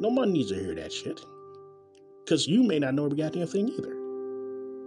Nobody 0.00 0.32
needs 0.32 0.50
to 0.50 0.58
hear 0.58 0.74
that 0.74 0.92
shit. 0.92 1.20
Because 2.24 2.46
you 2.46 2.62
may 2.62 2.78
not 2.78 2.94
know 2.94 3.04
every 3.06 3.18
goddamn 3.18 3.46
thing 3.46 3.68
either. 3.68 3.96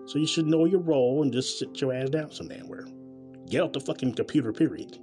So 0.07 0.19
you 0.19 0.27
should 0.27 0.47
know 0.47 0.65
your 0.65 0.81
role 0.81 1.23
and 1.23 1.31
just 1.31 1.59
sit 1.59 1.79
your 1.81 1.93
ass 1.93 2.09
down 2.09 2.31
some 2.31 2.47
damn 2.47 2.67
where. 2.67 2.85
Get 3.49 3.61
off 3.61 3.73
the 3.73 3.79
fucking 3.79 4.13
computer, 4.13 4.51
period. 4.51 4.97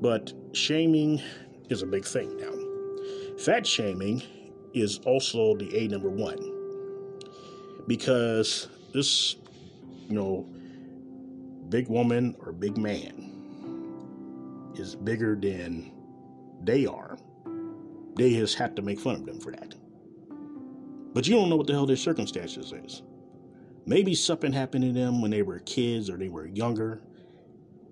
But 0.00 0.32
shaming 0.52 1.20
is 1.68 1.82
a 1.82 1.86
big 1.86 2.04
thing 2.04 2.36
now. 2.36 2.57
Fat 3.38 3.64
shaming 3.64 4.22
is 4.74 4.98
also 5.06 5.56
the 5.56 5.76
A 5.76 5.86
number 5.88 6.10
one. 6.10 6.38
Because 7.86 8.68
this, 8.92 9.36
you 10.08 10.14
know, 10.14 10.48
big 11.68 11.88
woman 11.88 12.34
or 12.40 12.52
big 12.52 12.76
man 12.76 14.72
is 14.74 14.96
bigger 14.96 15.36
than 15.36 15.92
they 16.64 16.84
are. 16.86 17.16
They 18.16 18.30
just 18.34 18.56
have 18.58 18.74
to 18.74 18.82
make 18.82 18.98
fun 18.98 19.14
of 19.14 19.26
them 19.26 19.40
for 19.40 19.52
that. 19.52 19.74
But 21.14 21.28
you 21.28 21.36
don't 21.36 21.48
know 21.48 21.56
what 21.56 21.68
the 21.68 21.72
hell 21.72 21.86
their 21.86 21.96
circumstances 21.96 22.72
is. 22.72 23.02
Maybe 23.86 24.14
something 24.14 24.52
happened 24.52 24.84
to 24.84 24.92
them 24.92 25.22
when 25.22 25.30
they 25.30 25.42
were 25.42 25.60
kids 25.60 26.10
or 26.10 26.16
they 26.16 26.28
were 26.28 26.46
younger 26.46 27.02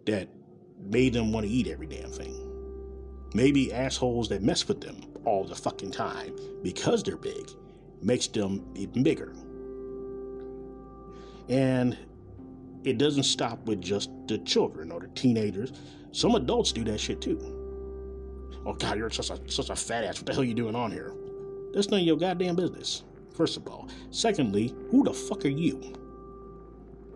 that 0.07 0.29
made 0.81 1.12
them 1.12 1.33
want 1.33 1.47
to 1.47 1.53
eat 1.53 1.69
every 1.69 1.87
damn 1.87 2.11
thing. 2.11 2.46
Maybe 3.37 3.71
assholes 3.71 4.31
that 4.31 4.43
mess 4.43 4.66
with 4.66 4.81
them 4.81 4.97
all 5.26 5.45
the 5.45 5.55
fucking 5.55 5.90
time 5.90 6.35
because 6.62 7.02
they're 7.02 7.19
big 7.19 7.50
makes 8.00 8.26
them 8.28 8.64
even 8.75 9.02
bigger. 9.02 9.35
And 11.50 11.99
it 12.83 12.97
doesn't 12.97 13.25
stop 13.25 13.62
with 13.66 13.83
just 13.83 14.09
the 14.26 14.38
children 14.38 14.90
or 14.90 15.00
the 15.00 15.09
teenagers. 15.09 15.75
Some 16.12 16.35
adults 16.35 16.73
do 16.73 16.83
that 16.85 16.99
shit 16.99 17.21
too. 17.21 17.38
Oh 18.64 18.73
God, 18.73 18.97
you're 18.97 19.11
such 19.11 19.28
a 19.28 19.38
such 19.50 19.69
a 19.69 19.76
fat 19.76 20.05
ass. 20.05 20.16
What 20.16 20.25
the 20.25 20.33
hell 20.33 20.40
are 20.40 20.47
you 20.47 20.55
doing 20.55 20.75
on 20.75 20.90
here? 20.90 21.12
That's 21.75 21.90
none 21.90 22.00
of 22.00 22.07
your 22.07 22.16
goddamn 22.16 22.57
business. 22.57 23.05
First 23.37 23.59
of 23.59 23.69
all. 23.69 23.90
Secondly, 24.12 24.75
who 24.90 25.05
the 25.05 25.12
fuck 25.12 25.45
are 25.45 25.49
you? 25.49 25.93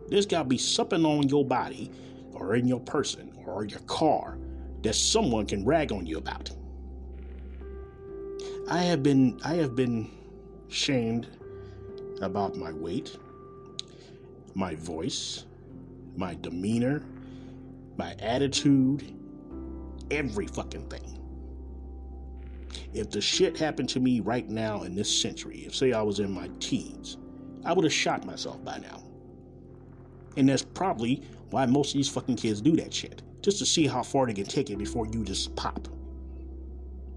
There's 0.08 0.26
gotta 0.26 0.50
be 0.50 0.58
something 0.58 1.02
on 1.06 1.30
your 1.30 1.46
body 1.46 1.90
or 2.34 2.56
in 2.56 2.68
your 2.68 2.80
person 2.80 3.32
or 3.46 3.64
your 3.64 3.80
car 3.80 4.36
that 4.82 4.94
someone 4.94 5.46
can 5.46 5.64
rag 5.64 5.92
on 5.92 6.06
you 6.06 6.18
about. 6.18 6.50
I 8.68 8.78
have 8.78 9.02
been 9.02 9.40
I 9.44 9.54
have 9.54 9.74
been 9.74 10.10
shamed 10.68 11.26
about 12.22 12.56
my 12.56 12.72
weight, 12.72 13.16
my 14.54 14.74
voice, 14.76 15.44
my 16.16 16.36
demeanor, 16.40 17.02
my 17.96 18.14
attitude, 18.20 19.12
every 20.10 20.46
fucking 20.46 20.88
thing. 20.88 21.18
If 22.92 23.10
the 23.10 23.20
shit 23.20 23.58
happened 23.58 23.88
to 23.90 24.00
me 24.00 24.20
right 24.20 24.48
now 24.48 24.82
in 24.82 24.94
this 24.94 25.20
century, 25.20 25.64
if 25.66 25.74
say 25.74 25.92
I 25.92 26.02
was 26.02 26.20
in 26.20 26.32
my 26.32 26.50
teens, 26.60 27.18
I 27.64 27.72
would 27.72 27.84
have 27.84 27.92
shot 27.92 28.24
myself 28.24 28.64
by 28.64 28.78
now. 28.78 29.02
And 30.36 30.48
that's 30.48 30.62
probably 30.62 31.22
why 31.50 31.66
most 31.66 31.90
of 31.90 31.94
these 31.98 32.08
fucking 32.08 32.36
kids 32.36 32.60
do 32.60 32.76
that 32.76 32.92
shit. 32.94 33.22
Just 33.42 33.58
to 33.58 33.66
see 33.66 33.86
how 33.86 34.02
far 34.02 34.26
they 34.26 34.34
can 34.34 34.44
take 34.44 34.70
it 34.70 34.78
before 34.78 35.06
you 35.06 35.24
just 35.24 35.54
pop. 35.56 35.88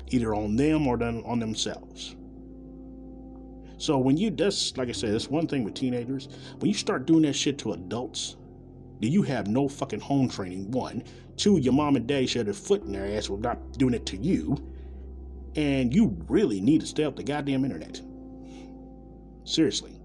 Either 0.10 0.34
on 0.34 0.56
them 0.56 0.88
or 0.88 1.02
on 1.04 1.40
themselves. 1.40 2.16
So 3.78 3.98
when 3.98 4.16
you 4.16 4.30
that's 4.30 4.78
like 4.78 4.90
I 4.90 4.94
said, 4.94 5.14
that's 5.14 5.30
one 5.30 5.48
thing 5.48 5.64
with 5.64 5.74
teenagers. 5.74 6.30
When 6.60 6.70
you 6.70 6.78
start 6.78 7.06
doing 7.06 7.24
that 7.24 7.34
shit 7.34 7.58
to 7.60 7.74
adults, 7.74 8.38
do 9.02 9.10
you 9.10 9.24
have 9.24 9.48
no 9.48 9.68
fucking 9.68 10.00
home 10.00 10.30
training? 10.30 10.72
One. 10.72 11.04
Two, 11.36 11.58
your 11.58 11.74
mom 11.74 11.96
and 11.96 12.08
dad 12.08 12.30
showed 12.30 12.46
their 12.46 12.54
foot 12.54 12.84
in 12.84 12.94
their 12.94 13.18
ass 13.18 13.26
for 13.26 13.38
not 13.38 13.78
doing 13.78 13.94
it 13.94 14.06
to 14.06 14.18
you. 14.18 14.58
And 15.56 15.94
you 15.94 16.16
really 16.30 16.62
need 16.62 16.82
to 16.82 16.88
stay 16.88 17.04
the 17.10 17.24
goddamn 17.24 17.66
internet. 17.66 18.02
Seriously. 19.44 20.00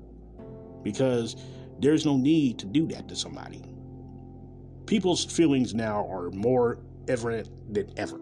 Because 0.83 1.37
there's 1.79 2.05
no 2.05 2.17
need 2.17 2.59
to 2.59 2.67
do 2.67 2.87
that 2.89 3.09
to 3.09 3.15
somebody. 3.15 3.63
People's 4.89 5.23
feelings 5.23 5.75
now 5.75 6.09
are 6.11 6.31
more 6.31 6.79
evident 7.09 7.51
than 7.75 7.93
ever. 7.99 8.19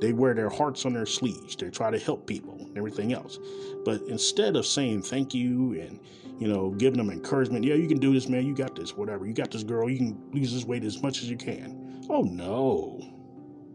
They 0.00 0.12
wear 0.12 0.32
their 0.32 0.48
hearts 0.48 0.86
on 0.86 0.92
their 0.92 1.06
sleeves. 1.06 1.56
They 1.56 1.70
try 1.70 1.90
to 1.90 1.98
help 1.98 2.24
people 2.24 2.54
and 2.54 2.78
everything 2.78 3.12
else. 3.12 3.40
But 3.84 4.02
instead 4.02 4.54
of 4.54 4.64
saying 4.64 5.02
thank 5.02 5.34
you 5.34 5.72
and, 5.80 5.98
you 6.38 6.46
know, 6.46 6.70
giving 6.70 6.98
them 6.98 7.10
encouragement, 7.10 7.64
yeah, 7.64 7.74
you 7.74 7.88
can 7.88 7.98
do 7.98 8.12
this, 8.12 8.28
man, 8.28 8.46
you 8.46 8.54
got 8.54 8.76
this, 8.76 8.96
whatever. 8.96 9.26
You 9.26 9.32
got 9.32 9.50
this 9.50 9.64
girl, 9.64 9.90
you 9.90 9.96
can 9.96 10.22
lose 10.32 10.54
this 10.54 10.64
weight 10.64 10.84
as 10.84 11.02
much 11.02 11.18
as 11.18 11.28
you 11.28 11.36
can. 11.36 12.04
Oh 12.08 12.22
no. 12.22 13.04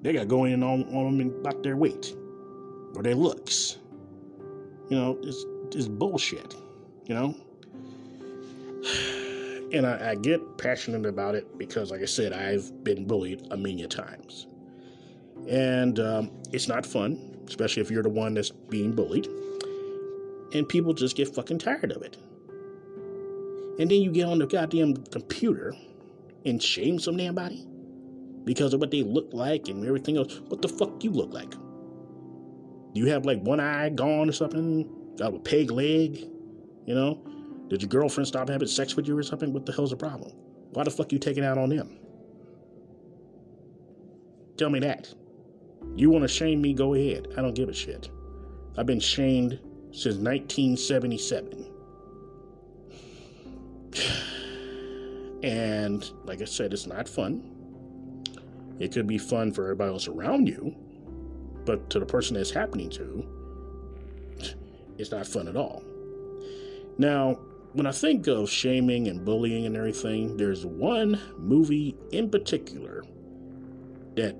They 0.01 0.13
got 0.13 0.29
going 0.29 0.53
in 0.53 0.63
on, 0.63 0.83
on 0.95 1.17
them 1.17 1.35
about 1.41 1.61
their 1.61 1.75
weight 1.75 2.15
or 2.95 3.03
their 3.03 3.15
looks. 3.15 3.79
You 4.89 4.95
know, 4.95 5.19
it's, 5.23 5.43
it's 5.75 5.89
bullshit, 5.89 6.55
you 7.05 7.15
know? 7.15 7.35
And 9.75 9.85
I, 9.85 10.11
I 10.11 10.15
get 10.15 10.57
passionate 10.57 11.05
about 11.05 11.35
it 11.35 11.57
because, 11.57 11.91
like 11.91 12.01
I 12.01 12.05
said, 12.05 12.31
I've 12.31 12.83
been 12.85 13.05
bullied 13.05 13.45
a 13.51 13.57
million 13.57 13.89
times. 13.89 14.47
And 15.49 15.99
um, 15.99 16.31
it's 16.53 16.69
not 16.69 16.85
fun, 16.85 17.37
especially 17.45 17.81
if 17.81 17.91
you're 17.91 18.01
the 18.01 18.07
one 18.07 18.35
that's 18.35 18.51
being 18.51 18.93
bullied. 18.93 19.27
And 20.53 20.67
people 20.69 20.93
just 20.93 21.17
get 21.17 21.27
fucking 21.27 21.59
tired 21.59 21.91
of 21.91 22.03
it. 22.03 22.15
And 23.77 23.91
then 23.91 24.01
you 24.01 24.11
get 24.11 24.27
on 24.27 24.39
the 24.39 24.47
goddamn 24.47 24.95
computer 25.07 25.75
and 26.45 26.63
shame 26.63 26.97
some 26.97 27.17
damn 27.17 27.35
body 27.35 27.67
because 28.45 28.73
of 28.73 28.79
what 28.79 28.91
they 28.91 29.03
look 29.03 29.33
like 29.33 29.67
and 29.67 29.85
everything 29.85 30.15
else. 30.15 30.39
What 30.47 30.61
the 30.61 30.69
fuck 30.69 31.03
you 31.03 31.11
look 31.11 31.33
like? 31.33 31.51
Do 31.51 33.01
you 33.01 33.07
have 33.07 33.25
like 33.25 33.41
one 33.41 33.59
eye 33.59 33.89
gone 33.89 34.29
or 34.29 34.31
something? 34.31 34.89
Got 35.17 35.35
a 35.35 35.39
peg 35.39 35.69
leg? 35.69 36.15
You 36.85 36.95
know? 36.95 37.34
Did 37.69 37.81
your 37.81 37.89
girlfriend 37.89 38.27
stop 38.27 38.49
having 38.49 38.67
sex 38.67 38.95
with 38.95 39.07
you 39.07 39.17
or 39.17 39.23
something? 39.23 39.51
What 39.51 39.65
the 39.65 39.73
hell's 39.73 39.89
the 39.89 39.97
problem? 39.97 40.31
Why 40.71 40.83
the 40.83 40.91
fuck 40.91 41.11
you 41.11 41.19
taking 41.19 41.43
out 41.43 41.57
on 41.57 41.69
them? 41.69 41.97
Tell 44.57 44.69
me 44.69 44.79
that. 44.79 45.13
You 45.95 46.09
want 46.09 46.23
to 46.23 46.27
shame 46.27 46.61
me? 46.61 46.73
Go 46.73 46.93
ahead. 46.93 47.29
I 47.37 47.41
don't 47.41 47.53
give 47.53 47.69
a 47.69 47.73
shit. 47.73 48.09
I've 48.77 48.85
been 48.85 48.99
shamed 48.99 49.59
since 49.91 50.15
1977. 50.15 51.71
And 55.43 56.09
like 56.23 56.41
I 56.41 56.45
said, 56.45 56.73
it's 56.73 56.87
not 56.87 57.07
fun. 57.07 57.43
It 58.79 58.91
could 58.91 59.05
be 59.05 59.19
fun 59.19 59.51
for 59.51 59.63
everybody 59.63 59.91
else 59.91 60.07
around 60.07 60.47
you, 60.47 60.75
but 61.65 61.87
to 61.91 61.99
the 61.99 62.05
person 62.05 62.35
that's 62.35 62.49
happening 62.49 62.89
to, 62.91 63.23
it's 64.97 65.11
not 65.11 65.27
fun 65.27 65.47
at 65.47 65.55
all. 65.55 65.83
Now, 66.97 67.37
when 67.75 67.85
I 67.85 67.91
think 67.91 68.27
of 68.27 68.49
shaming 68.49 69.09
and 69.09 69.25
bullying 69.25 69.65
and 69.65 69.75
everything, 69.75 70.37
there's 70.37 70.65
one 70.65 71.19
movie 71.37 71.93
in 72.13 72.29
particular 72.29 73.03
that 74.15 74.37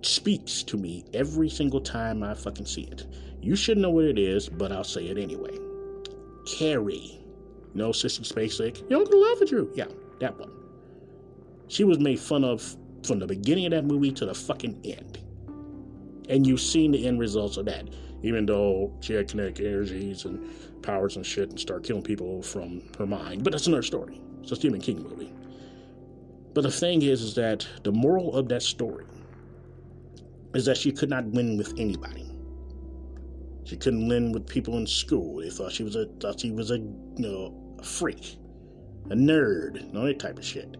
speaks 0.00 0.62
to 0.62 0.78
me 0.78 1.04
every 1.12 1.50
single 1.50 1.80
time 1.80 2.22
I 2.22 2.32
fucking 2.32 2.64
see 2.64 2.84
it. 2.84 3.06
You 3.42 3.54
should 3.54 3.76
know 3.76 3.90
what 3.90 4.06
it 4.06 4.18
is, 4.18 4.48
but 4.48 4.72
I'll 4.72 4.82
say 4.82 5.08
it 5.08 5.18
anyway. 5.18 5.58
Carrie. 6.46 7.20
No, 7.74 7.90
Sissy 7.90 8.26
Spacek. 8.26 8.88
Your 8.88 9.00
Uncle 9.00 9.20
Love 9.20 9.42
it, 9.42 9.48
Drew. 9.50 9.70
Yeah, 9.74 9.88
that 10.20 10.38
one. 10.38 10.50
She 11.68 11.84
was 11.84 11.98
made 11.98 12.18
fun 12.18 12.44
of 12.44 12.76
from 13.06 13.18
the 13.18 13.26
beginning 13.26 13.66
of 13.66 13.72
that 13.72 13.84
movie 13.84 14.12
to 14.12 14.24
the 14.24 14.34
fucking 14.34 14.80
end. 14.84 15.18
And 16.30 16.46
you've 16.46 16.62
seen 16.62 16.92
the 16.92 17.06
end 17.06 17.20
results 17.20 17.58
of 17.58 17.66
that. 17.66 17.90
Even 18.22 18.46
though 18.46 18.90
she 19.00 19.12
had 19.12 19.28
kinetic 19.28 19.60
energies 19.60 20.24
and 20.24 20.48
powers 20.84 21.16
and 21.16 21.26
shit 21.26 21.50
and 21.50 21.58
start 21.58 21.82
killing 21.82 22.02
people 22.02 22.42
from 22.42 22.82
her 22.98 23.06
mind. 23.06 23.42
But 23.42 23.52
that's 23.52 23.66
another 23.66 23.82
story. 23.82 24.20
It's 24.42 24.52
a 24.52 24.56
Stephen 24.56 24.80
King 24.80 25.02
movie. 25.02 25.32
But 26.52 26.62
the 26.62 26.70
thing 26.70 27.02
is, 27.02 27.22
is 27.22 27.34
that 27.34 27.66
the 27.82 27.90
moral 27.90 28.36
of 28.36 28.48
that 28.50 28.62
story 28.62 29.06
is 30.54 30.66
that 30.66 30.76
she 30.76 30.92
could 30.92 31.10
not 31.10 31.24
win 31.26 31.56
with 31.56 31.74
anybody. 31.78 32.30
She 33.64 33.76
couldn't 33.76 34.06
win 34.06 34.30
with 34.30 34.46
people 34.46 34.76
in 34.76 34.86
school. 34.86 35.40
They 35.40 35.50
thought 35.50 35.72
she 35.72 35.82
was 35.82 35.96
a 35.96 36.06
thought 36.20 36.38
she 36.38 36.52
was 36.52 36.70
a 36.70 36.78
you 36.78 37.14
know 37.18 37.76
a 37.78 37.82
freak, 37.82 38.36
a 39.10 39.14
nerd, 39.14 39.94
all 39.96 40.04
that 40.04 40.20
type 40.20 40.38
of 40.38 40.44
shit. 40.44 40.76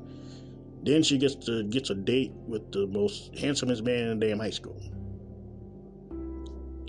Then 0.85 1.03
she 1.03 1.19
gets 1.19 1.35
to 1.47 1.65
gets 1.65 1.91
a 1.91 1.95
date 1.95 2.33
with 2.47 2.71
the 2.71 2.87
most 2.87 3.37
handsomest 3.37 3.83
man 3.83 4.11
in 4.11 4.21
the 4.21 4.27
damn 4.27 4.39
high 4.39 4.51
school. 4.51 4.81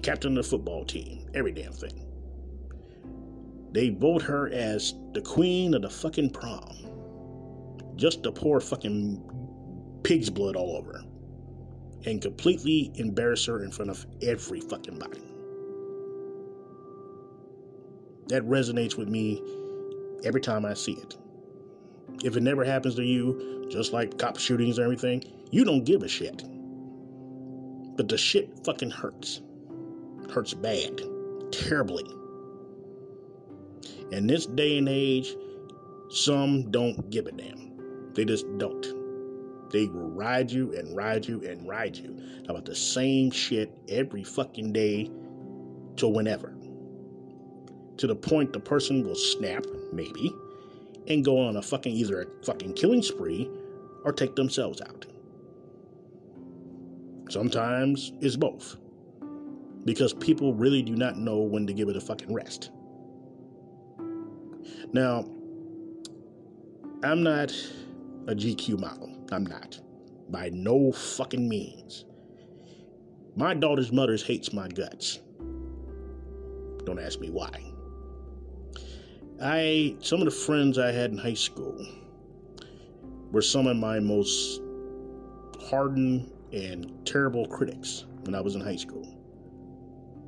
Captain 0.03 0.37
of 0.37 0.43
the 0.43 0.49
football 0.49 0.85
team, 0.85 1.27
every 1.33 1.53
damn 1.53 1.71
thing. 1.71 2.04
They 3.75 3.89
vote 3.89 4.21
her 4.21 4.47
as 4.53 4.93
the 5.11 5.19
queen 5.19 5.73
of 5.73 5.81
the 5.81 5.89
fucking 5.89 6.29
prom. 6.29 6.87
Just 7.97 8.23
to 8.23 8.31
pour 8.31 8.61
fucking 8.61 9.21
pig's 10.01 10.29
blood 10.29 10.55
all 10.55 10.77
over. 10.77 11.03
And 12.05 12.21
completely 12.21 12.93
embarrass 12.95 13.45
her 13.47 13.65
in 13.65 13.71
front 13.71 13.91
of 13.91 14.05
every 14.21 14.61
fucking 14.61 14.97
body. 14.97 15.21
That 18.27 18.47
resonates 18.47 18.95
with 18.97 19.09
me 19.09 19.43
every 20.23 20.39
time 20.39 20.65
I 20.65 20.73
see 20.73 20.93
it. 20.93 21.17
If 22.23 22.37
it 22.37 22.43
never 22.43 22.63
happens 22.63 22.95
to 22.95 23.03
you, 23.03 23.67
just 23.69 23.91
like 23.91 24.17
cop 24.17 24.39
shootings 24.39 24.77
and 24.77 24.85
everything, 24.85 25.21
you 25.51 25.65
don't 25.65 25.83
give 25.83 26.01
a 26.01 26.07
shit. 26.07 26.45
But 27.97 28.07
the 28.07 28.17
shit 28.17 28.57
fucking 28.63 28.91
hurts. 28.91 29.41
Hurts 30.33 30.53
bad. 30.53 31.01
Terribly. 31.51 32.05
In 34.11 34.27
this 34.27 34.45
day 34.45 34.77
and 34.77 34.89
age, 34.89 35.35
some 36.09 36.71
don't 36.71 37.09
give 37.09 37.27
a 37.27 37.31
damn. 37.31 38.13
They 38.13 38.25
just 38.25 38.45
don't. 38.57 38.85
They 39.71 39.87
will 39.87 40.09
ride 40.09 40.51
you 40.51 40.73
and 40.75 40.95
ride 40.95 41.25
you 41.25 41.43
and 41.43 41.67
ride 41.67 41.97
you 41.97 42.17
about 42.47 42.65
the 42.65 42.75
same 42.75 43.31
shit 43.31 43.71
every 43.89 44.23
fucking 44.23 44.71
day 44.71 45.11
till 45.97 46.13
whenever. 46.13 46.55
To 47.97 48.07
the 48.07 48.15
point 48.15 48.53
the 48.53 48.59
person 48.59 49.03
will 49.03 49.15
snap, 49.15 49.65
maybe, 49.91 50.33
and 51.07 51.25
go 51.25 51.39
on 51.39 51.57
a 51.57 51.61
fucking 51.61 51.93
either 51.93 52.21
a 52.21 52.45
fucking 52.45 52.73
killing 52.73 53.01
spree 53.01 53.49
or 54.03 54.11
take 54.11 54.35
themselves 54.35 54.81
out. 54.81 55.05
Sometimes 57.29 58.13
it's 58.21 58.35
both. 58.35 58.77
Because 59.83 60.13
people 60.13 60.53
really 60.53 60.81
do 60.81 60.95
not 60.95 61.17
know 61.17 61.39
when 61.39 61.67
to 61.67 61.73
give 61.73 61.89
it 61.89 61.97
a 61.97 62.01
fucking 62.01 62.33
rest. 62.33 62.71
Now, 64.93 65.25
I'm 67.03 67.23
not 67.23 67.51
a 68.27 68.35
GQ 68.35 68.79
model. 68.79 69.15
I'm 69.31 69.45
not. 69.45 69.79
By 70.29 70.49
no 70.49 70.91
fucking 70.91 71.47
means. 71.47 72.05
My 73.35 73.53
daughter's 73.53 73.91
mother 73.91 74.15
hates 74.17 74.53
my 74.53 74.67
guts. 74.67 75.19
Don't 76.85 76.99
ask 76.99 77.19
me 77.19 77.29
why. 77.29 77.71
I 79.41 79.97
some 79.99 80.19
of 80.19 80.25
the 80.25 80.31
friends 80.31 80.77
I 80.77 80.91
had 80.91 81.11
in 81.11 81.17
high 81.17 81.33
school 81.33 81.85
were 83.31 83.41
some 83.41 83.67
of 83.67 83.75
my 83.75 83.99
most 83.99 84.61
hardened 85.69 86.31
and 86.53 87.05
terrible 87.05 87.45
critics 87.47 88.05
when 88.23 88.33
I 88.33 88.41
was 88.41 88.55
in 88.55 88.61
high 88.61 88.77
school. 88.77 89.05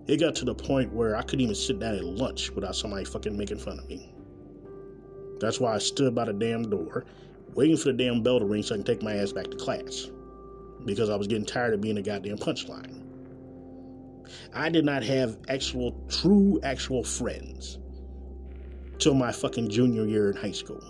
It 0.08 0.20
got 0.20 0.36
to 0.36 0.46
the 0.46 0.56
point 0.56 0.92
where 0.92 1.16
I 1.16 1.22
couldn't 1.22 1.42
even 1.42 1.56
sit 1.56 1.80
down 1.80 1.96
at 1.96 2.04
lunch 2.04 2.52
without 2.52 2.76
somebody 2.76 3.06
fucking 3.06 3.38
making 3.38 3.60
fun 3.60 3.80
of 3.80 3.88
me. 3.88 4.14
That's 5.40 5.60
why 5.60 5.76
I 5.76 5.78
stood 5.78 6.16
by 6.16 6.26
the 6.26 6.34
damn 6.34 6.70
door, 6.70 7.06
waiting 7.54 7.78
for 7.78 7.92
the 7.92 7.94
damn 7.94 8.24
bell 8.24 8.40
to 8.40 8.46
ring 8.46 8.64
so 8.64 8.76
I 8.76 8.78
can 8.78 8.86
take 8.86 9.04
my 9.04 9.16
ass 9.16 9.32
back 9.32 9.50
to 9.52 9.58
class. 9.58 10.08
Because 10.86 11.10
I 11.10 11.16
was 11.16 11.28
getting 11.28 11.46
tired 11.46 11.74
of 11.74 11.82
being 11.82 11.98
a 11.98 12.02
goddamn 12.02 12.38
punchline. 12.38 13.04
I 14.54 14.70
did 14.70 14.86
not 14.86 15.04
have 15.04 15.38
actual, 15.50 16.00
true, 16.10 16.60
actual 16.64 17.04
friends 17.04 17.80
till 19.00 19.14
my 19.14 19.32
fucking 19.32 19.70
junior 19.70 20.06
year 20.06 20.32
in 20.32 20.38
high 20.38 20.52
school. 20.52 20.84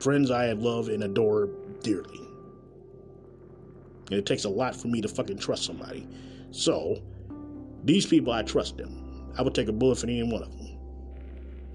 Friends 0.00 0.30
I 0.30 0.44
have 0.44 0.60
loved 0.60 0.88
and 0.88 1.02
adore 1.02 1.48
dearly. 1.82 2.20
And 4.10 4.18
it 4.18 4.26
takes 4.26 4.44
a 4.44 4.48
lot 4.48 4.74
for 4.74 4.88
me 4.88 5.00
to 5.02 5.08
fucking 5.08 5.38
trust 5.38 5.64
somebody. 5.64 6.06
So, 6.50 7.02
these 7.84 8.06
people, 8.06 8.32
I 8.32 8.42
trust 8.42 8.76
them. 8.76 9.32
I 9.36 9.42
would 9.42 9.54
take 9.54 9.68
a 9.68 9.72
bullet 9.72 9.98
for 9.98 10.06
any 10.06 10.22
one 10.22 10.42
of 10.42 10.56
them. 10.56 10.57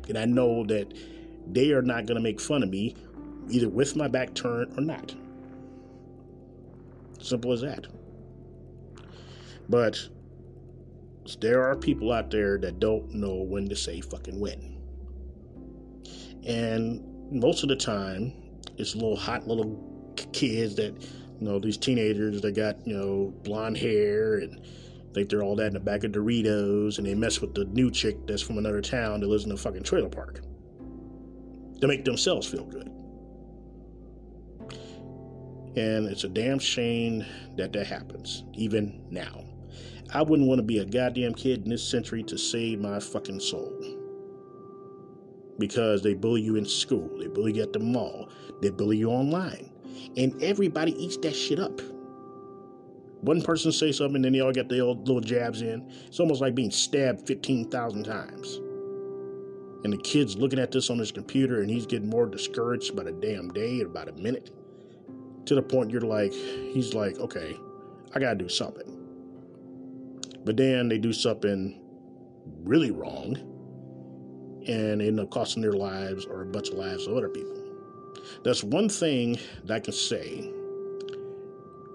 And 0.10 0.18
I 0.18 0.26
know 0.26 0.66
that 0.66 0.94
they 1.48 1.72
are 1.72 1.82
not 1.82 2.06
going 2.06 2.16
to 2.16 2.22
make 2.22 2.40
fun 2.40 2.64
of 2.64 2.70
me, 2.70 2.96
either 3.50 3.70
with 3.70 3.96
my 3.96 4.08
back 4.08 4.34
turned 4.34 4.78
or 4.78 4.82
not. 4.82 5.16
Simple 7.20 7.52
as 7.52 7.62
that. 7.62 7.88
But 9.70 10.10
there 11.40 11.64
are 11.64 11.76
people 11.76 12.12
out 12.12 12.30
there 12.32 12.58
that 12.58 12.80
don't 12.80 13.14
know 13.14 13.36
when 13.36 13.70
to 13.70 13.76
say 13.76 14.02
fucking 14.02 14.40
when. 14.40 14.78
And 16.46 17.02
most 17.32 17.64
of 17.64 17.70
the 17.70 17.76
time, 17.76 18.34
it's 18.78 18.96
little 18.96 19.16
hot 19.16 19.48
little 19.48 20.14
kids 20.34 20.76
that, 20.76 20.94
you 21.40 21.48
know, 21.48 21.60
these 21.60 21.78
teenagers 21.78 22.42
that 22.42 22.54
got, 22.54 22.86
you 22.86 22.98
know, 22.98 23.34
blonde 23.44 23.78
hair 23.78 24.36
and 24.36 24.62
think 25.14 25.30
they're 25.30 25.44
all 25.44 25.56
that 25.58 25.68
in 25.68 25.74
the 25.74 25.80
back 25.80 26.04
of 26.04 26.12
Doritos 26.12 26.98
and 26.98 27.08
they 27.08 27.16
mess 27.16 27.40
with 27.40 27.54
the 27.54 27.66
new 27.66 27.92
chick 27.92 28.26
that's 28.28 28.42
from 28.42 28.58
another 28.58 28.82
town 28.82 29.20
that 29.22 29.28
lives 29.28 29.46
in 29.46 29.52
a 29.52 29.58
fucking 29.58 29.84
trailer 29.84 30.10
park 30.10 30.42
to 31.80 31.88
make 31.88 32.06
themselves 32.06 32.48
feel 32.48 32.66
good. 32.66 32.90
And 35.76 36.08
it's 36.08 36.24
a 36.24 36.30
damn 36.30 36.60
shame 36.60 37.26
that 37.58 37.74
that 37.74 37.88
happens, 37.88 38.44
even 38.54 39.04
now. 39.10 39.44
I 40.14 40.22
wouldn't 40.22 40.48
want 40.48 40.60
to 40.60 40.64
be 40.64 40.78
a 40.80 40.86
goddamn 40.86 41.34
kid 41.34 41.64
in 41.64 41.70
this 41.70 41.88
century 41.88 42.22
to 42.24 42.38
save 42.38 42.80
my 42.80 43.00
fucking 43.00 43.40
soul. 43.40 43.74
Because 45.58 46.04
they 46.04 46.14
bully 46.14 46.42
you 46.42 46.56
in 46.56 46.66
school, 46.66 47.10
they 47.18 47.28
bully 47.28 47.54
you 47.54 47.64
at 47.64 47.74
the 47.74 47.80
mall, 47.80 48.30
they 48.62 48.70
bully 48.70 48.98
you 48.98 49.10
online. 49.10 49.72
And 50.16 50.42
everybody 50.44 50.92
eats 51.04 51.18
that 51.18 51.36
shit 51.36 51.60
up. 51.60 51.82
One 53.24 53.42
person 53.42 53.72
say 53.72 53.94
something, 53.94 54.18
and 54.18 54.26
then 54.26 54.34
they 54.34 54.42
all 54.42 54.52
get 54.52 54.68
their 54.68 54.84
little 54.84 55.22
jabs 55.22 55.62
in. 55.62 55.90
It's 56.08 56.20
almost 56.20 56.42
like 56.42 56.56
being 56.56 56.72
stabbed 56.72 57.26
15,000 57.26 58.04
times. 58.04 58.60
And 59.86 59.94
the 59.94 59.98
kid's 59.98 60.36
looking 60.36 60.60
at 60.60 60.72
this 60.72 60.90
on 60.90 60.98
his 60.98 61.12
computer 61.12 61.62
and 61.62 61.70
he's 61.70 61.86
getting 61.86 62.10
more 62.10 62.26
discouraged 62.26 62.96
by 62.96 63.04
the 63.04 63.12
damn 63.12 63.50
day 63.50 63.82
or 63.82 63.88
about 63.88 64.10
a 64.10 64.14
minute. 64.14 64.52
To 65.46 65.56
the 65.56 65.62
point 65.62 65.92
you're 65.92 66.02
like, 66.02 66.34
he's 66.34 66.94
like, 66.94 67.18
okay, 67.20 67.58
I 68.14 68.20
gotta 68.20 68.36
do 68.36 68.50
something. 68.50 69.00
But 70.46 70.58
then 70.58 70.88
they 70.88 70.98
do 70.98 71.14
something 71.14 71.82
really 72.64 72.92
wrong 72.92 73.38
and 74.68 75.02
end 75.02 75.20
up 75.20 75.30
costing 75.30 75.62
their 75.62 75.74
lives 75.74 76.26
or 76.26 76.42
a 76.42 76.46
bunch 76.46 76.70
of 76.70 76.76
lives 76.76 77.08
of 77.08 77.18
other 77.18 77.30
people. 77.30 77.62
That's 78.44 78.64
one 78.64 78.88
thing 78.88 79.38
that 79.66 79.76
I 79.76 79.80
can 79.82 79.94
say 79.94 80.50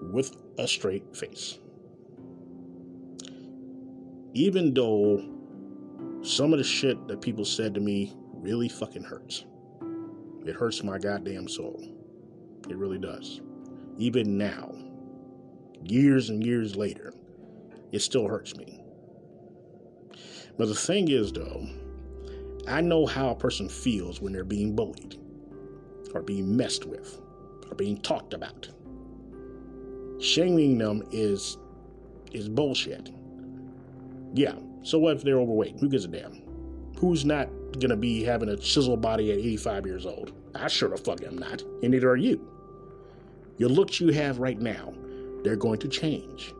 with 0.01 0.48
a 0.59 0.67
straight 0.67 1.15
face. 1.15 1.59
Even 4.33 4.73
though 4.73 5.23
some 6.21 6.51
of 6.53 6.59
the 6.59 6.65
shit 6.65 7.07
that 7.07 7.21
people 7.21 7.45
said 7.45 7.73
to 7.73 7.79
me 7.79 8.13
really 8.33 8.69
fucking 8.69 9.03
hurts. 9.03 9.45
It 10.45 10.55
hurts 10.55 10.83
my 10.83 10.97
goddamn 10.97 11.47
soul. 11.47 11.83
It 12.69 12.77
really 12.77 12.97
does. 12.97 13.41
Even 13.97 14.37
now, 14.37 14.73
years 15.83 16.29
and 16.29 16.45
years 16.45 16.75
later, 16.75 17.13
it 17.91 17.99
still 17.99 18.27
hurts 18.27 18.55
me. 18.55 18.81
But 20.57 20.67
the 20.67 20.75
thing 20.75 21.09
is, 21.09 21.31
though, 21.31 21.65
I 22.67 22.81
know 22.81 23.05
how 23.05 23.29
a 23.29 23.35
person 23.35 23.69
feels 23.69 24.21
when 24.21 24.33
they're 24.33 24.43
being 24.43 24.75
bullied, 24.75 25.17
or 26.13 26.21
being 26.21 26.55
messed 26.55 26.85
with, 26.85 27.19
or 27.69 27.75
being 27.75 27.97
talked 28.01 28.33
about. 28.33 28.69
Shaming 30.19 30.77
them 30.77 31.03
is 31.11 31.57
is 32.31 32.47
bullshit. 32.49 33.11
Yeah, 34.33 34.55
so 34.83 34.99
what 34.99 35.17
if 35.17 35.23
they're 35.23 35.39
overweight? 35.39 35.79
Who 35.79 35.89
gives 35.89 36.05
a 36.05 36.07
damn? 36.07 36.41
Who's 36.97 37.25
not 37.25 37.49
gonna 37.79 37.95
be 37.95 38.23
having 38.23 38.49
a 38.49 38.57
chisel 38.57 38.97
body 38.97 39.31
at 39.31 39.39
85 39.39 39.85
years 39.85 40.05
old? 40.05 40.33
I 40.55 40.67
sure 40.67 40.89
the 40.89 40.97
fuck 40.97 41.23
am 41.23 41.37
not, 41.37 41.61
and 41.81 41.91
neither 41.91 42.09
are 42.09 42.17
you. 42.17 42.45
Your 43.57 43.69
looks 43.69 43.99
you 43.99 44.09
have 44.09 44.39
right 44.39 44.59
now, 44.59 44.93
they're 45.43 45.55
going 45.55 45.79
to 45.79 45.87
change. 45.87 46.53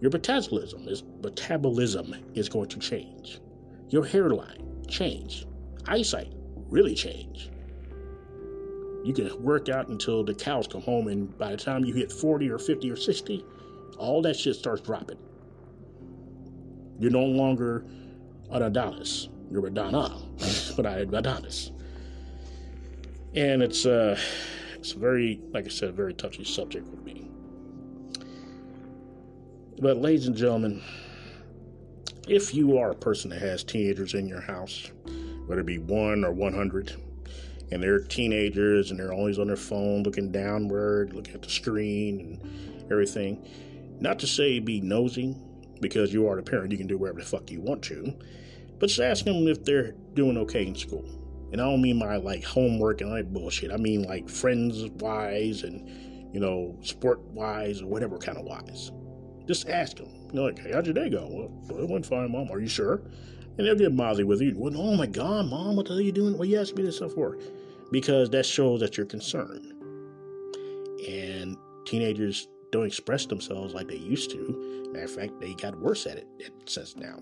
Your 0.00 0.10
metabolism 0.10 0.86
is 0.88 1.02
metabolism 1.22 2.14
is 2.34 2.48
going 2.48 2.68
to 2.68 2.78
change. 2.78 3.40
Your 3.88 4.04
hairline 4.04 4.84
change. 4.88 5.46
Eyesight 5.86 6.32
really 6.68 6.94
change. 6.94 7.50
You 9.06 9.14
can 9.14 9.40
work 9.40 9.68
out 9.68 9.86
until 9.86 10.24
the 10.24 10.34
cows 10.34 10.66
come 10.66 10.82
home, 10.82 11.06
and 11.06 11.38
by 11.38 11.52
the 11.52 11.56
time 11.56 11.84
you 11.84 11.94
hit 11.94 12.10
40 12.10 12.50
or 12.50 12.58
50 12.58 12.90
or 12.90 12.96
60, 12.96 13.44
all 13.98 14.20
that 14.22 14.34
shit 14.34 14.56
starts 14.56 14.82
dropping. 14.82 15.16
You're 16.98 17.12
no 17.12 17.22
longer 17.22 17.84
an 18.50 18.62
Adonis. 18.62 19.28
You're 19.48 19.64
a 19.64 19.70
Donna, 19.70 20.20
but 20.76 20.86
I 20.86 20.98
Adonis. 20.98 21.70
And 23.36 23.62
it's 23.62 23.86
uh 23.86 24.18
it's 24.74 24.90
very, 24.90 25.40
like 25.52 25.66
I 25.66 25.68
said, 25.68 25.90
a 25.90 25.92
very 25.92 26.12
touchy 26.12 26.42
subject 26.42 26.88
with 26.88 27.04
me. 27.04 27.30
But, 29.80 29.98
ladies 29.98 30.26
and 30.26 30.34
gentlemen, 30.34 30.82
if 32.26 32.52
you 32.54 32.76
are 32.78 32.90
a 32.90 32.94
person 32.96 33.30
that 33.30 33.40
has 33.40 33.62
teenagers 33.62 34.14
in 34.14 34.26
your 34.26 34.40
house, 34.40 34.90
whether 35.46 35.60
it 35.60 35.66
be 35.66 35.78
one 35.78 36.24
or 36.24 36.32
100, 36.32 36.96
and 37.70 37.82
they're 37.82 38.00
teenagers 38.00 38.90
and 38.90 39.00
they're 39.00 39.12
always 39.12 39.38
on 39.38 39.48
their 39.48 39.56
phone 39.56 40.02
looking 40.02 40.30
downward, 40.30 41.12
looking 41.12 41.34
at 41.34 41.42
the 41.42 41.50
screen 41.50 42.20
and 42.20 42.92
everything, 42.92 43.46
not 44.00 44.18
to 44.20 44.26
say 44.26 44.58
be 44.58 44.80
nosy, 44.80 45.36
because 45.80 46.12
you 46.12 46.28
are 46.28 46.36
the 46.36 46.42
parent, 46.42 46.72
you 46.72 46.78
can 46.78 46.86
do 46.86 46.98
whatever 46.98 47.20
the 47.20 47.26
fuck 47.26 47.50
you 47.50 47.60
want 47.60 47.82
to, 47.82 48.14
But 48.78 48.88
just 48.88 49.00
ask 49.00 49.24
them 49.24 49.46
if 49.48 49.64
they're 49.64 49.92
doing 50.14 50.36
okay 50.38 50.66
in 50.66 50.74
school. 50.74 51.04
And 51.52 51.60
I 51.60 51.64
don't 51.64 51.80
mean 51.82 51.98
my 51.98 52.16
like 52.16 52.44
homework 52.44 53.00
and 53.00 53.10
all 53.10 53.16
that 53.16 53.32
bullshit. 53.32 53.70
I 53.70 53.76
mean 53.76 54.02
like 54.02 54.28
friends 54.28 54.84
wise 54.96 55.62
and 55.62 56.34
you 56.34 56.40
know 56.40 56.76
sport 56.82 57.20
wise 57.30 57.82
or 57.82 57.86
whatever 57.86 58.18
kind 58.18 58.36
of 58.36 58.44
wise. 58.44 58.90
Just 59.46 59.68
ask 59.68 59.96
them. 59.96 60.08
You 60.28 60.34
know, 60.34 60.42
like, 60.46 60.72
how'd 60.72 60.86
your 60.86 60.94
day 60.94 61.08
go? 61.08 61.28
Well, 61.30 61.82
it 61.82 61.88
went 61.88 62.04
fine, 62.04 62.32
mom. 62.32 62.50
Are 62.50 62.58
you 62.58 62.66
sure? 62.66 63.02
And 63.58 63.66
they'll 63.66 63.74
get 63.74 63.94
mouthy 63.94 64.24
with 64.24 64.40
you. 64.40 64.54
Well, 64.56 64.76
oh 64.76 64.96
my 64.96 65.06
god, 65.06 65.48
mom, 65.48 65.76
what 65.76 65.86
the 65.86 65.92
hell 65.92 65.98
are 65.98 66.02
you 66.02 66.12
doing? 66.12 66.36
What 66.36 66.48
you 66.48 66.60
asking 66.60 66.76
me 66.76 66.82
this 66.82 66.96
stuff 66.96 67.12
for? 67.12 67.38
Because 67.90 68.28
that 68.30 68.44
shows 68.44 68.80
that 68.80 68.96
you're 68.96 69.06
concerned. 69.06 69.72
And 71.08 71.56
teenagers 71.86 72.48
don't 72.70 72.86
express 72.86 73.26
themselves 73.26 73.72
like 73.74 73.88
they 73.88 73.96
used 73.96 74.30
to. 74.30 74.90
Matter 74.92 75.04
of 75.04 75.10
fact, 75.10 75.40
they 75.40 75.54
got 75.54 75.78
worse 75.78 76.06
at 76.06 76.18
it, 76.18 76.26
it 76.38 76.52
says 76.66 76.96
now. 76.96 77.18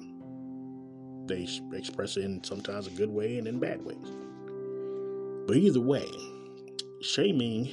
They 1.27 1.47
express 1.73 2.17
it 2.17 2.25
in 2.25 2.43
sometimes 2.45 2.87
a 2.87 2.91
good 2.91 3.11
way 3.11 3.39
and 3.39 3.47
in 3.47 3.59
bad 3.59 3.85
ways. 3.85 4.13
But 5.47 5.57
either 5.57 5.81
way, 5.81 6.07
shaming 7.03 7.71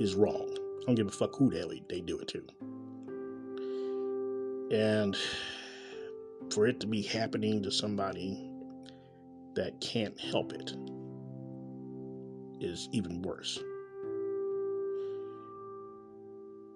is 0.00 0.14
wrong. 0.14 0.56
I 0.82 0.86
don't 0.86 0.94
give 0.94 1.06
a 1.06 1.10
fuck 1.10 1.36
who 1.36 1.50
the 1.50 1.58
hell 1.58 1.70
they 1.88 2.00
do 2.00 2.18
it 2.18 2.28
to. 2.28 2.42
And 4.74 5.16
for 6.52 6.66
it 6.66 6.80
to 6.80 6.86
be 6.86 7.02
happening 7.02 7.62
to 7.62 7.70
somebody 7.70 8.50
that 9.54 9.80
can't 9.80 10.18
help 10.18 10.52
it 10.52 10.72
is 12.60 12.88
even 12.92 13.22
worse. 13.22 13.58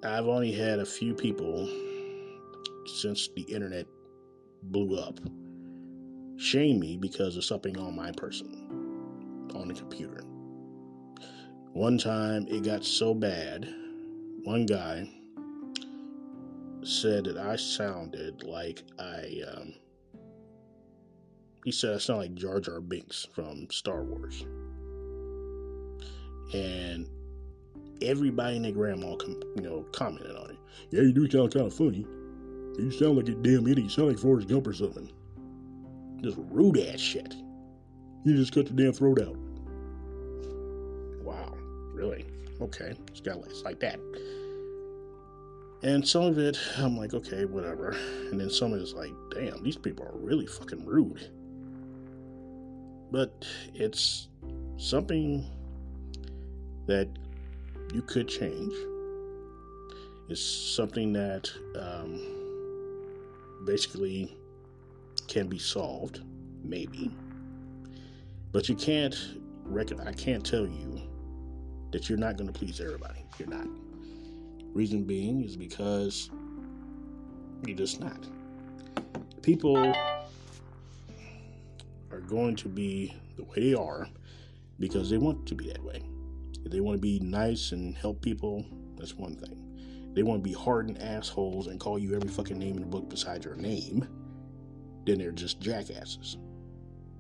I've 0.05 0.27
only 0.27 0.53
had 0.53 0.81
a 0.81 0.87
few 0.87 1.15
people 1.15 1.69
since 3.01 3.29
the 3.37 3.43
internet 3.43 3.87
blew 4.63 4.99
up 4.99 5.21
shame 6.37 6.81
me 6.81 6.97
because 6.97 7.37
of 7.37 7.45
something 7.45 7.79
on 7.79 7.95
my 7.95 8.11
person 8.13 9.49
on 9.55 9.69
the 9.69 9.75
computer. 9.75 10.25
One 11.73 11.99
time 11.99 12.47
it 12.49 12.65
got 12.65 12.85
so 12.85 13.15
bad, 13.15 13.73
one 14.43 14.67
guy 14.67 15.09
said 16.85 17.25
that 17.25 17.39
I 17.39 17.57
sounded 17.57 18.43
like 18.43 18.83
I, 18.99 19.43
um, 19.57 19.75
he 21.65 21.71
said 21.71 21.95
I 21.95 21.99
sound 21.99 22.21
like 22.21 22.35
Jar 22.35 22.61
Jar 22.61 22.81
Binks 22.81 23.27
from 23.35 23.69
Star 23.71 24.03
Wars. 24.03 24.45
And 26.55 27.09
everybody 28.03 28.57
and 28.57 28.65
their 28.65 28.73
grandma, 28.73 29.17
com- 29.17 29.43
you 29.57 29.63
know, 29.63 29.87
commented 29.93 30.37
on 30.37 30.51
it. 30.51 30.57
Yeah, 30.91 31.03
you 31.03 31.13
do 31.13 31.31
sound 31.31 31.55
kind 31.55 31.67
of 31.67 31.75
funny. 31.75 32.07
You 32.79 32.91
sound 32.91 33.17
like 33.17 33.29
a 33.29 33.33
damn 33.33 33.67
idiot. 33.67 33.79
You 33.79 33.89
sound 33.89 34.09
like 34.09 34.19
Forrest 34.19 34.49
Gump 34.49 34.67
or 34.67 34.73
something. 34.73 35.11
Just 36.23 36.39
rude 36.51 36.79
ass 36.79 37.01
shit. 37.01 37.35
You 38.25 38.37
just 38.37 38.55
cut 38.55 38.69
your 38.69 38.77
damn 38.77 38.93
throat 38.93 39.21
out. 39.21 39.37
Wow, 41.23 41.55
really? 41.93 42.25
Okay, 42.61 42.95
it's 43.09 43.21
got 43.21 43.39
it's 43.39 43.63
like 43.63 43.81
that. 43.81 43.99
And 45.83 46.07
some 46.07 46.23
of 46.23 46.39
it, 46.39 46.57
I'm 46.79 46.97
like, 46.97 47.13
okay, 47.13 47.45
whatever. 47.45 47.97
And 48.31 48.39
then 48.39 48.51
some 48.51 48.73
of 48.73 48.81
it's 48.81 48.93
like, 48.93 49.13
damn, 49.35 49.63
these 49.65 49.77
people 49.77 50.07
are 50.07 50.17
really 50.17 50.47
fucking 50.47 50.87
rude. 50.87 51.29
But 53.11 53.45
it's 53.75 54.29
something 54.77 55.45
that 56.87 57.09
you 57.93 58.03
could 58.03 58.29
change. 58.29 58.73
It's 60.29 60.41
something 60.41 61.13
that 61.15 61.51
um, 61.79 62.21
basically 63.65 64.37
can 65.27 65.49
be 65.49 65.59
solved, 65.59 66.23
maybe. 66.63 67.11
But 68.53 68.69
you 68.69 68.77
can't 68.77 69.17
reckon. 69.65 70.01
I 70.01 70.13
can't 70.13 70.45
tell 70.45 70.67
you 70.67 71.03
that 71.91 72.09
you're 72.09 72.19
not 72.19 72.37
going 72.37 72.51
to 72.51 72.59
please 72.59 72.81
everybody. 72.81 73.25
You're 73.39 73.49
not. 73.49 73.67
Reason 74.75 75.05
being 75.05 75.45
is 75.45 75.55
because 75.55 76.31
you're 77.67 77.77
just 77.77 78.01
not. 78.01 78.27
People 79.43 79.77
are 82.11 82.21
going 82.21 82.57
to 82.57 82.69
be 82.69 83.15
the 83.37 83.45
way 83.45 83.57
they 83.57 83.75
are 83.75 84.09
because 84.79 85.11
they 85.11 85.19
want 85.19 85.47
to 85.47 85.55
be 85.55 85.69
that 85.69 85.83
way. 85.83 86.03
If 86.65 86.73
they 86.73 86.81
want 86.81 86.97
to 86.97 87.01
be 87.01 87.21
nice 87.21 87.73
and 87.73 87.95
help 87.95 88.23
people, 88.23 88.65
that's 88.97 89.15
one 89.15 89.37
thing. 89.37 89.59
They 90.15 90.23
want 90.23 90.43
to 90.43 90.49
be 90.49 90.55
hardened 90.55 91.03
assholes 91.03 91.67
and 91.67 91.79
call 91.79 91.99
you 91.99 92.15
every 92.15 92.31
fucking 92.31 92.59
name 92.59 92.77
in 92.77 92.81
the 92.81 92.87
book 92.87 93.11
besides 93.11 93.45
your 93.45 93.57
name, 93.57 94.09
then 95.05 95.19
they're 95.19 95.33
just 95.33 95.61
jackasses. 95.61 96.39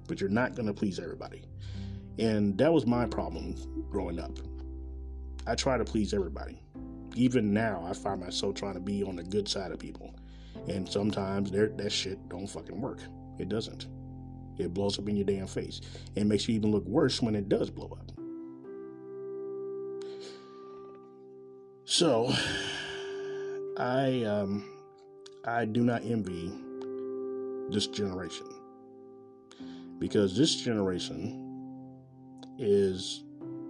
But 0.08 0.20
you're 0.20 0.30
not 0.30 0.54
going 0.54 0.66
to 0.66 0.74
please 0.74 0.98
everybody. 0.98 1.42
And 2.18 2.56
that 2.56 2.72
was 2.72 2.86
my 2.86 3.04
problem 3.06 3.56
growing 3.90 4.18
up. 4.18 4.38
I 5.46 5.54
try 5.54 5.76
to 5.76 5.84
please 5.84 6.14
everybody 6.14 6.61
even 7.14 7.52
now, 7.52 7.84
I 7.88 7.92
find 7.92 8.20
myself 8.20 8.54
trying 8.54 8.74
to 8.74 8.80
be 8.80 9.02
on 9.02 9.16
the 9.16 9.22
good 9.22 9.48
side 9.48 9.72
of 9.72 9.78
people. 9.78 10.14
And 10.68 10.88
sometimes 10.88 11.50
that 11.50 11.90
shit 11.90 12.28
don't 12.28 12.46
fucking 12.46 12.80
work. 12.80 13.00
It 13.38 13.48
doesn't. 13.48 13.86
It 14.58 14.74
blows 14.74 14.98
up 14.98 15.08
in 15.08 15.16
your 15.16 15.24
damn 15.24 15.46
face. 15.46 15.80
It 16.14 16.26
makes 16.26 16.48
you 16.48 16.54
even 16.54 16.70
look 16.70 16.84
worse 16.84 17.20
when 17.22 17.34
it 17.34 17.48
does 17.48 17.70
blow 17.70 17.98
up. 17.98 18.12
So, 21.84 22.32
I 23.76 24.22
um, 24.24 24.64
I 25.44 25.64
do 25.64 25.82
not 25.82 26.02
envy 26.04 26.52
this 27.70 27.86
generation 27.86 28.46
because 29.98 30.36
this 30.36 30.54
generation 30.56 31.52
is 32.58 33.24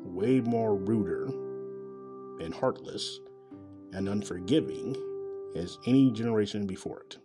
way 0.05 0.41
more 0.41 0.77
ruder 0.77 1.27
and 2.41 2.53
heartless 2.55 3.21
and 3.93 4.09
unforgiving 4.09 4.97
as 5.57 5.79
any 5.87 6.11
generation 6.11 6.67
before 6.67 7.01
it. 7.01 7.19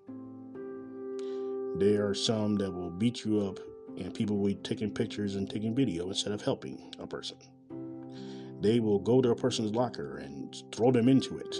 There 1.79 2.07
are 2.07 2.15
some 2.15 2.55
that 2.57 2.71
will 2.71 2.89
beat 2.89 3.23
you 3.23 3.41
up, 3.41 3.59
and 3.97 4.13
people 4.13 4.37
will 4.37 4.47
be 4.47 4.55
taking 4.55 4.91
pictures 4.91 5.35
and 5.35 5.49
taking 5.49 5.75
video 5.75 6.07
instead 6.07 6.33
of 6.33 6.41
helping 6.41 6.93
a 6.99 7.07
person. 7.07 7.37
They 8.61 8.79
will 8.79 8.99
go 8.99 9.21
to 9.21 9.29
a 9.29 9.35
person's 9.35 9.75
locker 9.75 10.17
and 10.17 10.55
throw 10.71 10.91
them 10.91 11.07
into 11.07 11.37
it, 11.37 11.55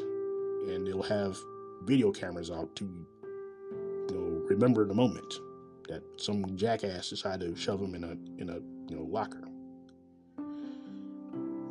and 0.70 0.88
they'll 0.88 1.04
have 1.04 1.38
video 1.84 2.12
cameras 2.12 2.50
out 2.50 2.76
to 2.78 2.86
you 4.10 4.16
know, 4.16 4.46
remember 4.48 4.86
the 4.86 4.94
moment 4.94 5.36
that 5.88 6.02
some 6.18 6.58
jackass 6.58 7.10
decided 7.10 7.56
to 7.56 7.62
shove 7.62 7.80
them 7.80 7.96
in 7.96 8.04
a 8.04 8.12
in 8.42 8.50
a 8.50 8.60
you 8.90 8.98
know 8.98 9.04
locker. 9.04 9.44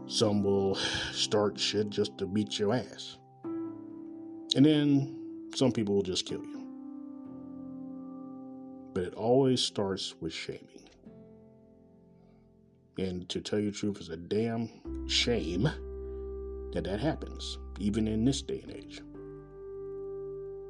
Some 0.07 0.42
will 0.42 0.75
start 1.12 1.59
shit 1.59 1.90
just 1.90 2.16
to 2.18 2.27
beat 2.27 2.59
your 2.59 2.75
ass. 2.75 3.18
And 4.56 4.64
then 4.64 5.50
some 5.54 5.70
people 5.70 5.94
will 5.94 6.02
just 6.02 6.24
kill 6.24 6.42
you. 6.42 6.66
But 8.94 9.04
it 9.04 9.14
always 9.14 9.60
starts 9.60 10.14
with 10.18 10.32
shaming. 10.32 10.88
And 12.96 13.28
to 13.28 13.42
tell 13.42 13.58
you 13.58 13.70
the 13.70 13.76
truth, 13.76 13.98
it's 14.00 14.08
a 14.08 14.16
damn 14.16 14.70
shame 15.06 15.64
that 16.72 16.84
that 16.84 17.00
happens, 17.00 17.58
even 17.78 18.08
in 18.08 18.24
this 18.24 18.40
day 18.40 18.62
and 18.62 18.72
age. 18.72 19.02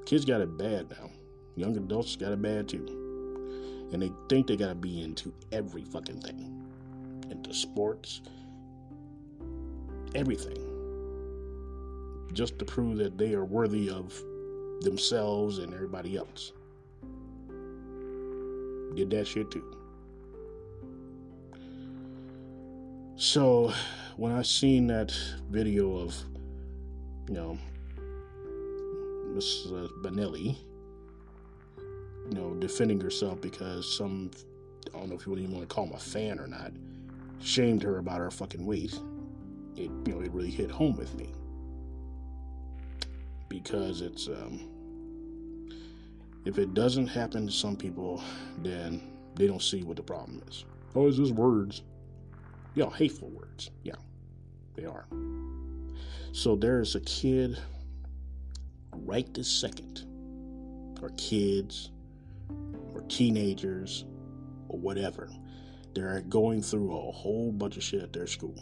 Kids 0.05 0.25
got 0.25 0.41
it 0.41 0.59
bad 0.59 0.91
now. 0.91 1.09
Young 1.55 1.77
adults 1.77 2.17
got 2.17 2.33
it 2.33 2.43
bad 2.43 2.69
too. 2.69 3.89
And 3.93 4.03
they 4.03 4.11
think 4.29 4.49
they 4.49 4.57
gotta 4.57 4.75
be 4.75 5.01
into 5.01 5.33
every 5.53 5.85
fucking 5.85 6.23
thing. 6.23 6.67
Into 7.31 7.55
sports, 7.55 8.21
everything 10.17 10.66
just 12.33 12.59
to 12.59 12.65
prove 12.65 12.99
that 12.99 13.19
they 13.19 13.35
are 13.35 13.45
worthy 13.45 13.89
of 13.91 14.23
themselves 14.81 15.59
and 15.59 15.73
everybody 15.73 16.17
else. 16.17 16.53
Did 18.95 19.11
that 19.11 19.27
shit 19.27 19.51
too. 19.51 19.65
So 23.17 23.73
when 24.17 24.33
I 24.33 24.43
seen 24.43 24.87
that 24.89 25.15
video 25.51 25.97
of, 25.97 26.15
you 27.29 27.35
know, 27.35 27.59
Miss 29.35 29.67
uh, 29.67 29.89
Benelli, 30.03 30.57
you 32.31 32.35
know, 32.35 32.55
defending 32.55 33.01
herself 33.01 33.41
because 33.41 33.97
some, 33.97 34.31
I 34.95 34.99
don't 34.99 35.11
know 35.11 35.17
if 35.17 35.27
you 35.27 35.37
even 35.37 35.53
want 35.53 35.69
to 35.69 35.75
call 35.75 35.87
him 35.87 35.93
a 35.93 35.99
fan 35.99 36.39
or 36.39 36.47
not, 36.47 36.73
shamed 37.41 37.83
her 37.83 37.99
about 37.99 38.19
her 38.19 38.31
fucking 38.31 38.65
weight. 38.65 38.99
It, 39.77 39.91
you 40.07 40.15
know, 40.15 40.21
it 40.21 40.33
really 40.33 40.51
hit 40.51 40.71
home 40.71 40.97
with 40.97 41.15
me 41.15 41.29
because 43.49 44.01
it's 44.01 44.29
um, 44.29 45.71
if 46.45 46.59
it 46.59 46.75
doesn't 46.75 47.07
happen 47.09 47.47
to 47.47 47.53
some 47.53 47.77
people, 47.77 48.23
then 48.63 49.03
they 49.35 49.47
don't 49.47 49.63
see 49.63 49.83
what 49.83 49.97
the 49.97 50.03
problem 50.03 50.43
is. 50.49 50.65
Oh, 50.95 51.07
it's 51.09 51.17
just 51.17 51.35
words. 51.35 51.83
Yeah, 52.75 52.91
hateful 52.91 53.29
words. 53.31 53.71
Yeah, 53.83 53.95
they 54.75 54.85
are. 54.85 55.07
So 56.33 56.57
there's 56.57 56.95
a 56.95 57.01
kid 57.01 57.59
right 58.93 59.33
this 59.35 59.51
second, 59.51 60.05
or 61.03 61.11
kids, 61.17 61.91
or 62.95 63.03
teenagers 63.09 64.05
or 64.69 64.79
whatever. 64.79 65.31
They're 65.95 66.21
going 66.23 66.63
through 66.63 66.95
a 66.97 67.13
whole 67.13 67.53
bunch 67.53 67.77
of 67.77 67.83
shit 67.83 68.03
at 68.03 68.13
their 68.13 68.27
school. 68.27 68.55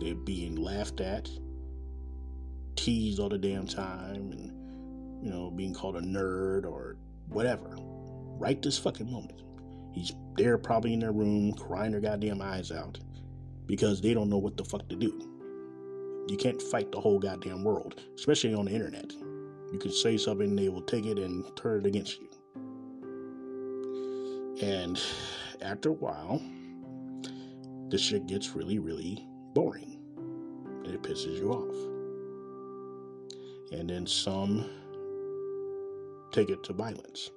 They're 0.00 0.14
being 0.14 0.56
laughed 0.56 1.00
at, 1.00 1.28
teased 2.84 3.20
all 3.20 3.28
the 3.28 3.36
damn 3.38 3.66
time, 3.66 4.32
and, 4.32 5.24
you 5.24 5.30
know, 5.30 5.50
being 5.50 5.74
called 5.74 5.96
a 5.96 6.00
nerd 6.00 6.64
or 6.64 6.96
whatever. 7.28 7.76
Right 8.38 8.60
this 8.62 8.78
fucking 8.78 9.10
moment. 9.10 9.42
He's 9.92 10.12
there 10.36 10.56
probably 10.56 10.94
in 10.94 11.00
their 11.00 11.12
room 11.12 11.52
crying 11.52 11.92
their 11.92 12.00
goddamn 12.00 12.40
eyes 12.40 12.72
out 12.72 12.98
because 13.66 14.00
they 14.00 14.14
don't 14.14 14.30
know 14.30 14.38
what 14.38 14.56
the 14.56 14.64
fuck 14.64 14.88
to 14.88 14.96
do. 14.96 15.26
You 16.28 16.36
can't 16.38 16.62
fight 16.62 16.90
the 16.90 17.00
whole 17.00 17.18
goddamn 17.18 17.64
world, 17.64 18.00
especially 18.14 18.54
on 18.54 18.64
the 18.64 18.72
internet. 18.72 19.12
You 19.72 19.78
can 19.78 19.92
say 19.92 20.16
something, 20.16 20.56
they 20.56 20.68
will 20.68 20.82
take 20.82 21.04
it 21.04 21.18
and 21.18 21.44
turn 21.56 21.80
it 21.80 21.86
against 21.86 22.18
you. 22.18 22.28
And 24.62 24.98
after 25.60 25.90
a 25.90 25.92
while, 25.92 26.40
this 27.90 28.00
shit 28.00 28.26
gets 28.26 28.54
really, 28.54 28.78
really 28.78 29.26
boring. 29.54 29.98
And 30.84 30.94
it 30.94 31.02
pisses 31.02 31.36
you 31.36 31.50
off. 31.52 31.99
And 33.72 33.88
then 33.88 34.06
some 34.06 34.68
take 36.32 36.50
it 36.50 36.62
to 36.64 36.72
violence. 36.72 37.30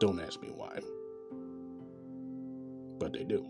Don't 0.00 0.20
ask 0.20 0.40
me 0.42 0.50
why. 0.54 0.80
But 2.98 3.12
they 3.12 3.24
do. 3.24 3.46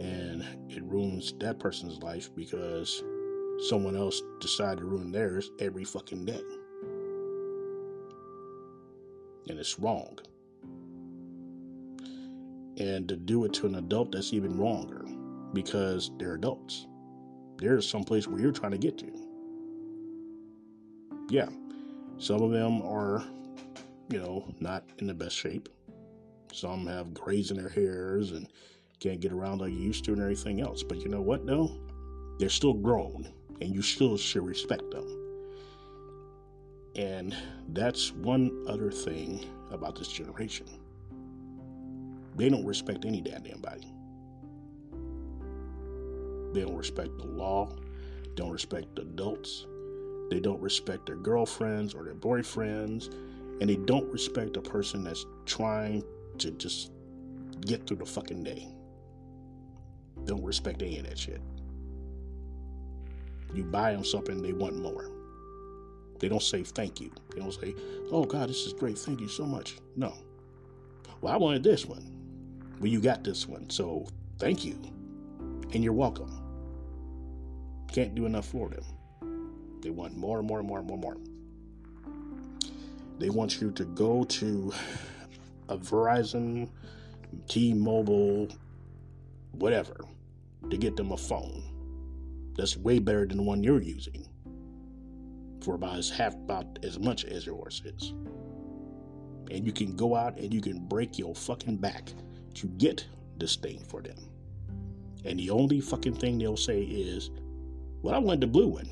And 0.00 0.44
it 0.68 0.82
ruins 0.82 1.34
that 1.40 1.58
person's 1.58 2.02
life 2.02 2.34
because 2.34 3.02
someone 3.68 3.96
else 3.96 4.20
decided 4.40 4.78
to 4.78 4.84
ruin 4.84 5.12
theirs 5.12 5.50
every 5.60 5.84
fucking 5.84 6.24
day. 6.24 6.42
And 9.48 9.58
it's 9.58 9.78
wrong. 9.78 10.18
And 12.78 13.08
to 13.08 13.16
do 13.16 13.44
it 13.44 13.52
to 13.54 13.66
an 13.66 13.74
adult, 13.74 14.12
that's 14.12 14.32
even 14.32 14.56
wronger 14.56 15.04
because 15.52 16.10
they're 16.18 16.34
adults. 16.34 16.86
There's 17.60 17.88
some 17.88 18.04
place 18.04 18.26
where 18.26 18.40
you're 18.40 18.52
trying 18.52 18.72
to 18.72 18.78
get 18.78 18.96
to. 18.98 19.12
Yeah, 21.28 21.48
some 22.18 22.42
of 22.42 22.50
them 22.50 22.80
are, 22.82 23.22
you 24.10 24.18
know, 24.18 24.52
not 24.60 24.84
in 24.98 25.06
the 25.06 25.14
best 25.14 25.36
shape. 25.36 25.68
Some 26.52 26.86
have 26.86 27.12
grays 27.12 27.50
in 27.50 27.58
their 27.58 27.68
hairs 27.68 28.32
and 28.32 28.48
can't 28.98 29.20
get 29.20 29.30
around 29.30 29.60
like 29.60 29.72
you 29.72 29.78
used 29.78 30.04
to 30.06 30.12
and 30.12 30.22
everything 30.22 30.60
else. 30.60 30.82
But 30.82 31.02
you 31.02 31.08
know 31.08 31.20
what, 31.20 31.46
though? 31.46 31.78
They're 32.38 32.48
still 32.48 32.72
grown 32.72 33.30
and 33.60 33.74
you 33.74 33.82
still 33.82 34.16
should 34.16 34.44
respect 34.44 34.90
them. 34.90 35.16
And 36.96 37.36
that's 37.68 38.12
one 38.12 38.64
other 38.66 38.90
thing 38.90 39.44
about 39.70 39.96
this 39.96 40.08
generation. 40.08 40.66
They 42.36 42.48
don't 42.48 42.64
respect 42.64 43.04
any 43.04 43.20
damn 43.20 43.60
body. 43.60 43.92
They 46.52 46.62
don't 46.62 46.76
respect 46.76 47.18
the 47.18 47.26
law, 47.26 47.68
don't 48.34 48.50
respect 48.50 48.98
adults, 48.98 49.66
they 50.30 50.40
don't 50.40 50.60
respect 50.60 51.06
their 51.06 51.16
girlfriends 51.16 51.94
or 51.94 52.04
their 52.04 52.14
boyfriends, 52.14 53.12
and 53.60 53.68
they 53.68 53.76
don't 53.76 54.10
respect 54.12 54.56
a 54.56 54.60
person 54.60 55.04
that's 55.04 55.26
trying 55.44 56.04
to 56.38 56.50
just 56.52 56.92
get 57.62 57.86
through 57.86 57.98
the 57.98 58.06
fucking 58.06 58.42
day. 58.42 58.68
Don't 60.24 60.44
respect 60.44 60.82
any 60.82 60.98
of 60.98 61.08
that 61.08 61.18
shit. 61.18 61.40
You 63.52 63.64
buy 63.64 63.92
them 63.92 64.04
something, 64.04 64.40
they 64.42 64.52
want 64.52 64.76
more. 64.76 65.10
They 66.20 66.28
don't 66.28 66.42
say 66.42 66.62
thank 66.62 67.00
you. 67.00 67.10
They 67.34 67.40
don't 67.40 67.52
say, 67.52 67.74
oh 68.12 68.24
God, 68.24 68.48
this 68.48 68.66
is 68.66 68.72
great. 68.72 68.98
Thank 68.98 69.20
you 69.20 69.28
so 69.28 69.44
much. 69.44 69.78
No. 69.96 70.14
Well, 71.20 71.32
I 71.32 71.36
wanted 71.36 71.62
this 71.62 71.86
one. 71.86 72.04
Well, 72.78 72.88
you 72.88 73.00
got 73.00 73.24
this 73.24 73.48
one. 73.48 73.68
So 73.70 74.06
thank 74.38 74.64
you. 74.64 74.78
And 75.72 75.82
you're 75.82 75.92
welcome. 75.92 76.39
Can't 77.92 78.14
do 78.14 78.26
enough 78.26 78.46
for 78.46 78.68
them. 78.68 78.84
They 79.82 79.90
want 79.90 80.16
more 80.16 80.38
and 80.38 80.46
more 80.46 80.58
and 80.60 80.68
more 80.68 80.78
and 80.78 80.86
more 80.86 80.96
and 80.96 81.02
more. 81.02 81.16
They 83.18 83.30
want 83.30 83.60
you 83.60 83.70
to 83.72 83.84
go 83.84 84.24
to 84.24 84.72
a 85.68 85.76
Verizon, 85.76 86.68
T 87.48 87.74
Mobile, 87.74 88.48
whatever, 89.52 89.96
to 90.70 90.76
get 90.76 90.96
them 90.96 91.12
a 91.12 91.16
phone 91.16 91.62
that's 92.56 92.76
way 92.76 92.98
better 92.98 93.26
than 93.26 93.38
the 93.38 93.42
one 93.42 93.62
you're 93.62 93.82
using 93.82 94.26
for 95.60 95.74
about 95.74 95.98
as 95.98 96.10
half 96.10 96.34
about 96.34 96.78
as 96.82 96.98
much 96.98 97.24
as 97.24 97.46
yours 97.46 97.82
is. 97.84 98.10
And 99.50 99.66
you 99.66 99.72
can 99.72 99.96
go 99.96 100.14
out 100.14 100.38
and 100.38 100.54
you 100.54 100.60
can 100.60 100.78
break 100.86 101.18
your 101.18 101.34
fucking 101.34 101.76
back 101.76 102.12
to 102.54 102.68
get 102.68 103.04
this 103.36 103.56
thing 103.56 103.84
for 103.88 104.00
them. 104.00 104.16
And 105.24 105.38
the 105.38 105.50
only 105.50 105.80
fucking 105.80 106.14
thing 106.14 106.38
they'll 106.38 106.56
say 106.56 106.82
is, 106.82 107.30
Well, 108.02 108.14
I 108.14 108.18
want 108.18 108.40
the 108.40 108.46
blue 108.46 108.68
one. 108.68 108.88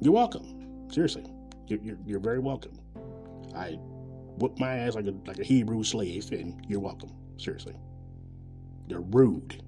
You're 0.00 0.12
welcome. 0.12 0.88
Seriously. 0.90 1.24
You're, 1.68 1.80
you're, 1.80 1.98
you're 2.04 2.20
very 2.20 2.38
welcome. 2.38 2.78
I 3.54 3.78
whoop 4.38 4.58
my 4.58 4.76
ass 4.78 4.94
like 4.94 5.06
a, 5.06 5.14
like 5.26 5.38
a 5.38 5.44
Hebrew 5.44 5.82
slave, 5.82 6.30
and 6.32 6.64
you're 6.68 6.80
welcome. 6.80 7.12
Seriously. 7.38 7.74
They're 8.88 9.00
rude 9.00 9.62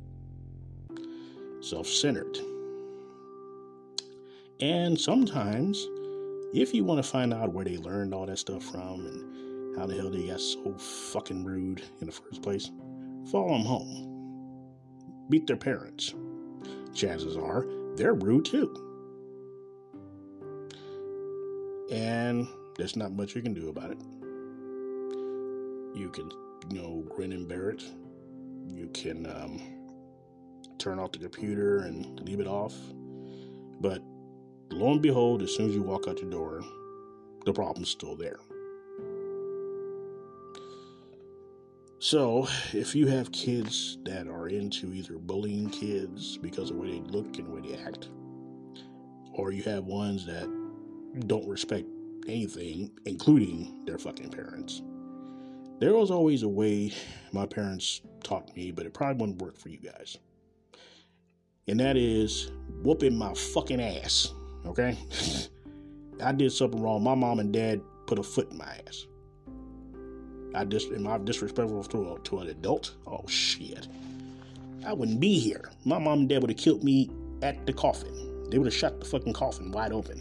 self 1.61 1.87
centered. 1.87 2.39
And 4.61 4.99
sometimes, 4.99 5.87
if 6.53 6.75
you 6.75 6.85
want 6.85 7.03
to 7.03 7.09
find 7.09 7.33
out 7.33 7.53
where 7.53 7.65
they 7.65 7.77
learned 7.77 8.13
all 8.13 8.27
that 8.27 8.39
stuff 8.39 8.65
from 8.65 9.07
and 9.07 9.79
how 9.79 9.87
the 9.87 9.95
hell 9.95 10.11
they 10.11 10.27
got 10.27 10.41
so 10.41 10.75
fucking 11.13 11.45
rude 11.45 11.83
in 12.01 12.07
the 12.07 12.13
first 12.13 12.43
place, 12.43 12.71
follow 13.31 13.53
them 13.53 13.65
home. 13.65 14.19
Beat 15.31 15.47
their 15.47 15.57
parents. 15.57 16.15
Chances 16.99 17.37
are 17.37 17.65
they're 17.95 18.15
rude 18.15 18.45
too. 18.45 18.75
And 21.93 22.49
there's 22.77 22.97
not 22.97 23.13
much 23.13 23.37
you 23.37 23.43
can 23.43 23.55
do 23.55 23.69
about 23.69 23.93
it. 23.93 23.99
You 25.97 26.11
can, 26.13 26.29
you 26.71 26.83
know, 26.83 27.05
grin 27.09 27.31
and 27.31 27.47
bear 27.49 27.71
it. 27.71 27.85
You 28.75 28.89
can, 28.93 29.27
um, 29.27 29.61
turn 30.79 30.99
off 30.99 31.13
the 31.13 31.21
computer 31.21 31.85
and 31.85 32.19
leave 32.27 32.41
it 32.41 32.49
off. 32.49 32.75
But 33.81 34.03
lo 34.71 34.91
and 34.91 35.01
behold, 35.01 35.43
as 35.43 35.55
soon 35.55 35.69
as 35.69 35.77
you 35.77 35.83
walk 35.83 36.09
out 36.09 36.21
your 36.21 36.31
door, 36.31 36.63
the 37.45 37.53
problem's 37.53 37.91
still 37.91 38.17
there. 38.17 38.41
So, 42.01 42.47
if 42.73 42.95
you 42.95 43.09
have 43.09 43.33
kids 43.33 43.99
that 44.05 44.29
are 44.29 44.49
into 44.49 44.93
either 44.93 45.19
bullying 45.19 45.69
kids 45.71 46.39
because 46.39 46.71
of 46.71 46.77
the 46.77 46.83
way 46.83 47.01
they 47.01 47.11
look 47.11 47.39
and 47.39 47.47
the 47.47 47.51
way 47.51 47.61
they 47.61 47.83
act, 47.83 48.09
or 49.33 49.51
you 49.51 49.63
have 49.65 49.85
ones 49.85 50.25
that 50.27 50.49
don't 51.27 51.49
respect 51.49 51.87
anything, 52.29 52.93
including 53.05 53.85
their 53.85 53.99
fucking 53.99 54.31
parents, 54.31 54.83
there 55.81 55.95
was 55.95 56.11
always 56.11 56.45
a 56.45 56.49
way 56.49 56.93
my 57.33 57.47
parents 57.47 58.01
taught 58.23 58.55
me, 58.57 58.71
but 58.71 58.87
it 58.87 58.95
probably 58.95 59.21
wouldn't 59.21 59.43
work 59.43 59.59
for 59.59 59.69
you 59.69 59.79
guys 59.79 60.19
and 61.69 61.79
that 61.81 61.97
is 61.97 62.51
whooping 62.83 63.17
my 63.17 63.33
fucking 63.35 63.81
ass. 63.81 64.33
Okay? 64.67 64.99
I 66.23 66.33
did 66.33 66.51
something 66.51 66.83
wrong. 66.83 67.05
My 67.05 67.15
mom 67.15 67.39
and 67.39 67.53
dad 67.53 67.81
put 68.07 68.19
a 68.19 68.23
foot 68.23 68.51
in 68.51 68.59
my 68.59 68.79
ass. 68.87 69.07
I 70.55 70.65
just 70.65 70.91
am 70.93 71.07
I 71.07 71.19
disrespectful 71.19 71.85
to 71.85 72.13
a, 72.15 72.19
to 72.21 72.39
an 72.39 72.49
adult? 72.49 72.95
Oh 73.07 73.27
shit! 73.27 73.87
I 74.87 74.93
wouldn't 74.93 75.21
be 75.21 75.39
here. 75.39 75.71
My 75.85 75.99
mom 75.99 76.21
and 76.21 76.29
dad 76.29 76.43
would 76.43 76.51
have 76.51 76.59
killed 76.59 76.85
me 76.85 77.11
at 77.43 77.67
the 77.67 77.73
coffin. 77.73 78.49
They 78.51 78.59
would 78.59 78.67
have 78.67 78.75
shut 78.75 79.01
the 79.01 79.07
fucking 79.07 79.35
coffin 79.35 79.71
wide 79.71 79.93
open 79.93 80.21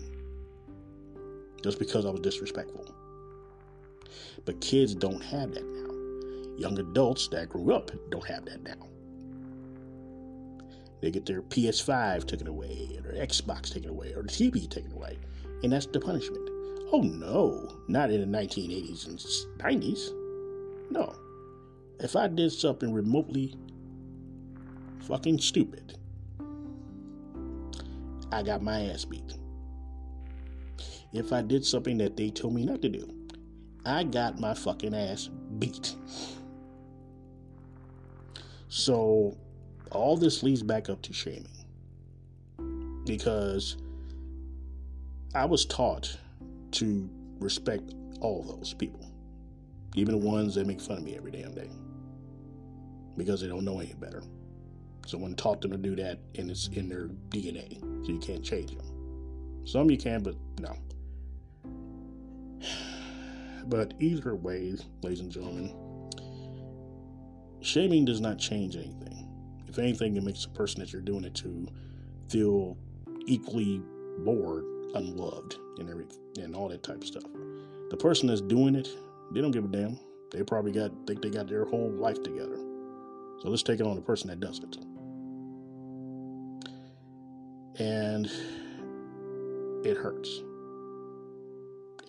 just 1.63 1.79
because 1.79 2.05
I 2.05 2.09
was 2.09 2.21
disrespectful. 2.21 2.85
But 4.45 4.61
kids 4.61 4.95
don't 4.95 5.21
have 5.21 5.53
that 5.53 5.65
now. 5.65 6.57
Young 6.57 6.79
adults 6.79 7.27
that 7.29 7.49
grew 7.49 7.73
up 7.73 7.91
don't 8.09 8.25
have 8.25 8.45
that 8.45 8.63
now. 8.63 8.87
They 11.01 11.11
get 11.11 11.25
their 11.25 11.41
PS5 11.41 12.25
taken 12.25 12.47
away, 12.47 12.97
or 12.97 13.11
their 13.11 13.25
Xbox 13.25 13.71
taken 13.71 13.89
away, 13.89 14.13
or 14.13 14.23
the 14.23 14.29
TV 14.29 14.69
taken 14.69 14.91
away. 14.93 15.17
And 15.61 15.71
that's 15.71 15.85
the 15.85 15.99
punishment. 15.99 16.49
Oh 16.91 17.01
no, 17.01 17.75
not 17.87 18.09
in 18.09 18.31
the 18.31 18.37
1980s 18.37 19.07
and 19.07 19.19
90s. 19.59 20.09
No. 20.89 21.15
If 21.99 22.15
I 22.15 22.27
did 22.27 22.51
something 22.51 22.93
remotely 22.93 23.55
fucking 25.01 25.39
stupid, 25.39 25.97
I 28.31 28.43
got 28.43 28.61
my 28.61 28.81
ass 28.85 29.05
beat. 29.05 29.33
If 31.13 31.31
I 31.31 31.41
did 31.41 31.65
something 31.65 31.97
that 31.99 32.17
they 32.17 32.29
told 32.29 32.53
me 32.53 32.65
not 32.65 32.81
to 32.81 32.89
do, 32.89 33.09
I 33.85 34.03
got 34.03 34.39
my 34.39 34.53
fucking 34.53 34.93
ass 34.93 35.29
beat. 35.59 35.95
So 38.67 39.37
all 39.91 40.17
this 40.17 40.43
leads 40.43 40.61
back 40.61 40.89
up 40.89 41.01
to 41.03 41.13
shaming. 41.13 41.47
Because 43.05 43.77
I 45.33 45.45
was 45.45 45.65
taught 45.65 46.17
to 46.71 47.09
respect 47.39 47.93
all 48.19 48.43
those 48.43 48.73
people, 48.73 49.06
even 49.97 50.19
the 50.19 50.25
ones 50.25 50.55
that 50.55 50.67
make 50.67 50.79
fun 50.79 50.97
of 50.97 51.03
me 51.03 51.15
every 51.17 51.31
damn 51.31 51.53
day 51.53 51.69
because 53.17 53.41
they 53.41 53.47
don't 53.47 53.65
know 53.65 53.79
any 53.79 53.93
better. 53.93 54.21
Someone 55.05 55.35
taught 55.35 55.61
them 55.61 55.71
to 55.71 55.77
do 55.77 55.95
that, 55.95 56.19
and 56.37 56.51
it's 56.51 56.67
in 56.67 56.87
their 56.87 57.07
DNA, 57.29 57.79
so 58.05 58.11
you 58.11 58.19
can't 58.19 58.43
change 58.43 58.75
them. 58.75 59.63
Some 59.65 59.89
you 59.89 59.97
can, 59.97 60.21
but 60.21 60.35
no. 60.59 60.77
But 63.65 63.95
either 63.99 64.33
way, 64.33 64.75
ladies 65.03 65.19
and 65.19 65.29
gentlemen, 65.29 65.73
shaming 67.59 68.05
does 68.05 68.21
not 68.21 68.37
change 68.39 68.77
anything. 68.77 69.27
If 69.67 69.77
anything, 69.77 70.15
it 70.15 70.23
makes 70.23 70.45
the 70.45 70.51
person 70.51 70.79
that 70.79 70.93
you're 70.93 71.01
doing 71.01 71.25
it 71.25 71.35
to 71.35 71.67
feel 72.29 72.77
equally 73.25 73.81
bored, 74.19 74.63
unloved, 74.95 75.57
and 75.79 75.89
every 75.89 76.05
and 76.41 76.55
all 76.55 76.69
that 76.69 76.81
type 76.81 77.01
of 77.01 77.07
stuff. 77.07 77.23
The 77.89 77.97
person 77.97 78.27
that's 78.27 78.39
doing 78.39 78.75
it, 78.75 78.87
they 79.31 79.41
don't 79.41 79.51
give 79.51 79.65
a 79.65 79.67
damn. 79.67 79.99
They 80.31 80.43
probably 80.43 80.71
got 80.71 80.91
think 81.05 81.21
they 81.21 81.29
got 81.29 81.47
their 81.47 81.65
whole 81.65 81.91
life 81.91 82.21
together. 82.23 82.57
So 83.41 83.49
let's 83.49 83.63
take 83.63 83.79
it 83.79 83.85
on 83.85 83.95
the 83.95 84.01
person 84.01 84.29
that 84.29 84.39
does 84.39 84.59
it. 84.59 84.77
And 87.79 88.25
it 89.85 89.97
hurts. 89.97 90.41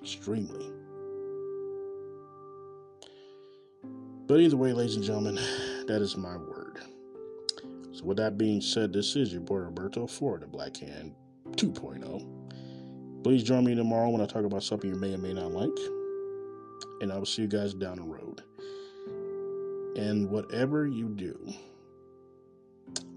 Extremely. 0.00 0.72
But 4.26 4.40
either 4.40 4.56
way, 4.56 4.72
ladies 4.72 4.96
and 4.96 5.04
gentlemen, 5.04 5.36
that 5.86 6.00
is 6.02 6.16
my 6.16 6.36
word. 6.36 6.80
So, 7.92 8.04
with 8.04 8.18
that 8.18 8.38
being 8.38 8.60
said, 8.60 8.92
this 8.92 9.16
is 9.16 9.32
your 9.32 9.40
boy 9.40 9.56
Roberto 9.56 10.06
for 10.06 10.38
the 10.38 10.46
Black 10.46 10.76
Hand 10.76 11.14
2.0. 11.52 13.22
Please 13.24 13.42
join 13.42 13.64
me 13.64 13.74
tomorrow 13.74 14.08
when 14.10 14.20
I 14.20 14.26
talk 14.26 14.44
about 14.44 14.62
something 14.62 14.88
you 14.90 14.96
may 14.96 15.14
or 15.14 15.18
may 15.18 15.32
not 15.32 15.52
like. 15.52 15.97
And 17.00 17.12
I 17.12 17.18
will 17.18 17.26
see 17.26 17.42
you 17.42 17.48
guys 17.48 17.74
down 17.74 17.96
the 17.96 18.02
road. 18.02 18.42
And 19.96 20.30
whatever 20.30 20.86
you 20.86 21.08
do, 21.08 21.52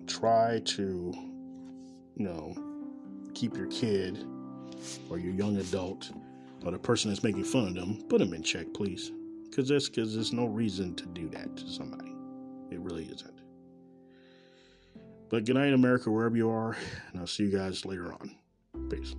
try 0.07 0.61
to, 0.65 1.13
you 2.15 2.25
know, 2.25 2.55
keep 3.33 3.55
your 3.55 3.67
kid 3.67 4.25
or 5.09 5.17
your 5.17 5.33
young 5.33 5.57
adult 5.57 6.11
or 6.65 6.71
the 6.71 6.79
person 6.79 7.09
that's 7.09 7.23
making 7.23 7.43
fun 7.43 7.67
of 7.67 7.75
them, 7.75 8.03
put 8.09 8.19
them 8.19 8.33
in 8.33 8.43
check, 8.43 8.67
please. 8.73 9.11
Because 9.43 9.67
there's, 9.67 9.89
cause 9.89 10.13
there's 10.13 10.31
no 10.31 10.45
reason 10.45 10.95
to 10.95 11.05
do 11.07 11.27
that 11.29 11.55
to 11.57 11.67
somebody. 11.67 12.13
It 12.71 12.79
really 12.79 13.05
isn't. 13.05 13.41
But 15.29 15.45
good 15.45 15.55
night, 15.55 15.73
America, 15.73 16.11
wherever 16.11 16.35
you 16.35 16.49
are, 16.49 16.75
and 17.11 17.19
I'll 17.19 17.27
see 17.27 17.43
you 17.43 17.57
guys 17.57 17.85
later 17.85 18.13
on. 18.13 18.35
Peace. 18.89 19.15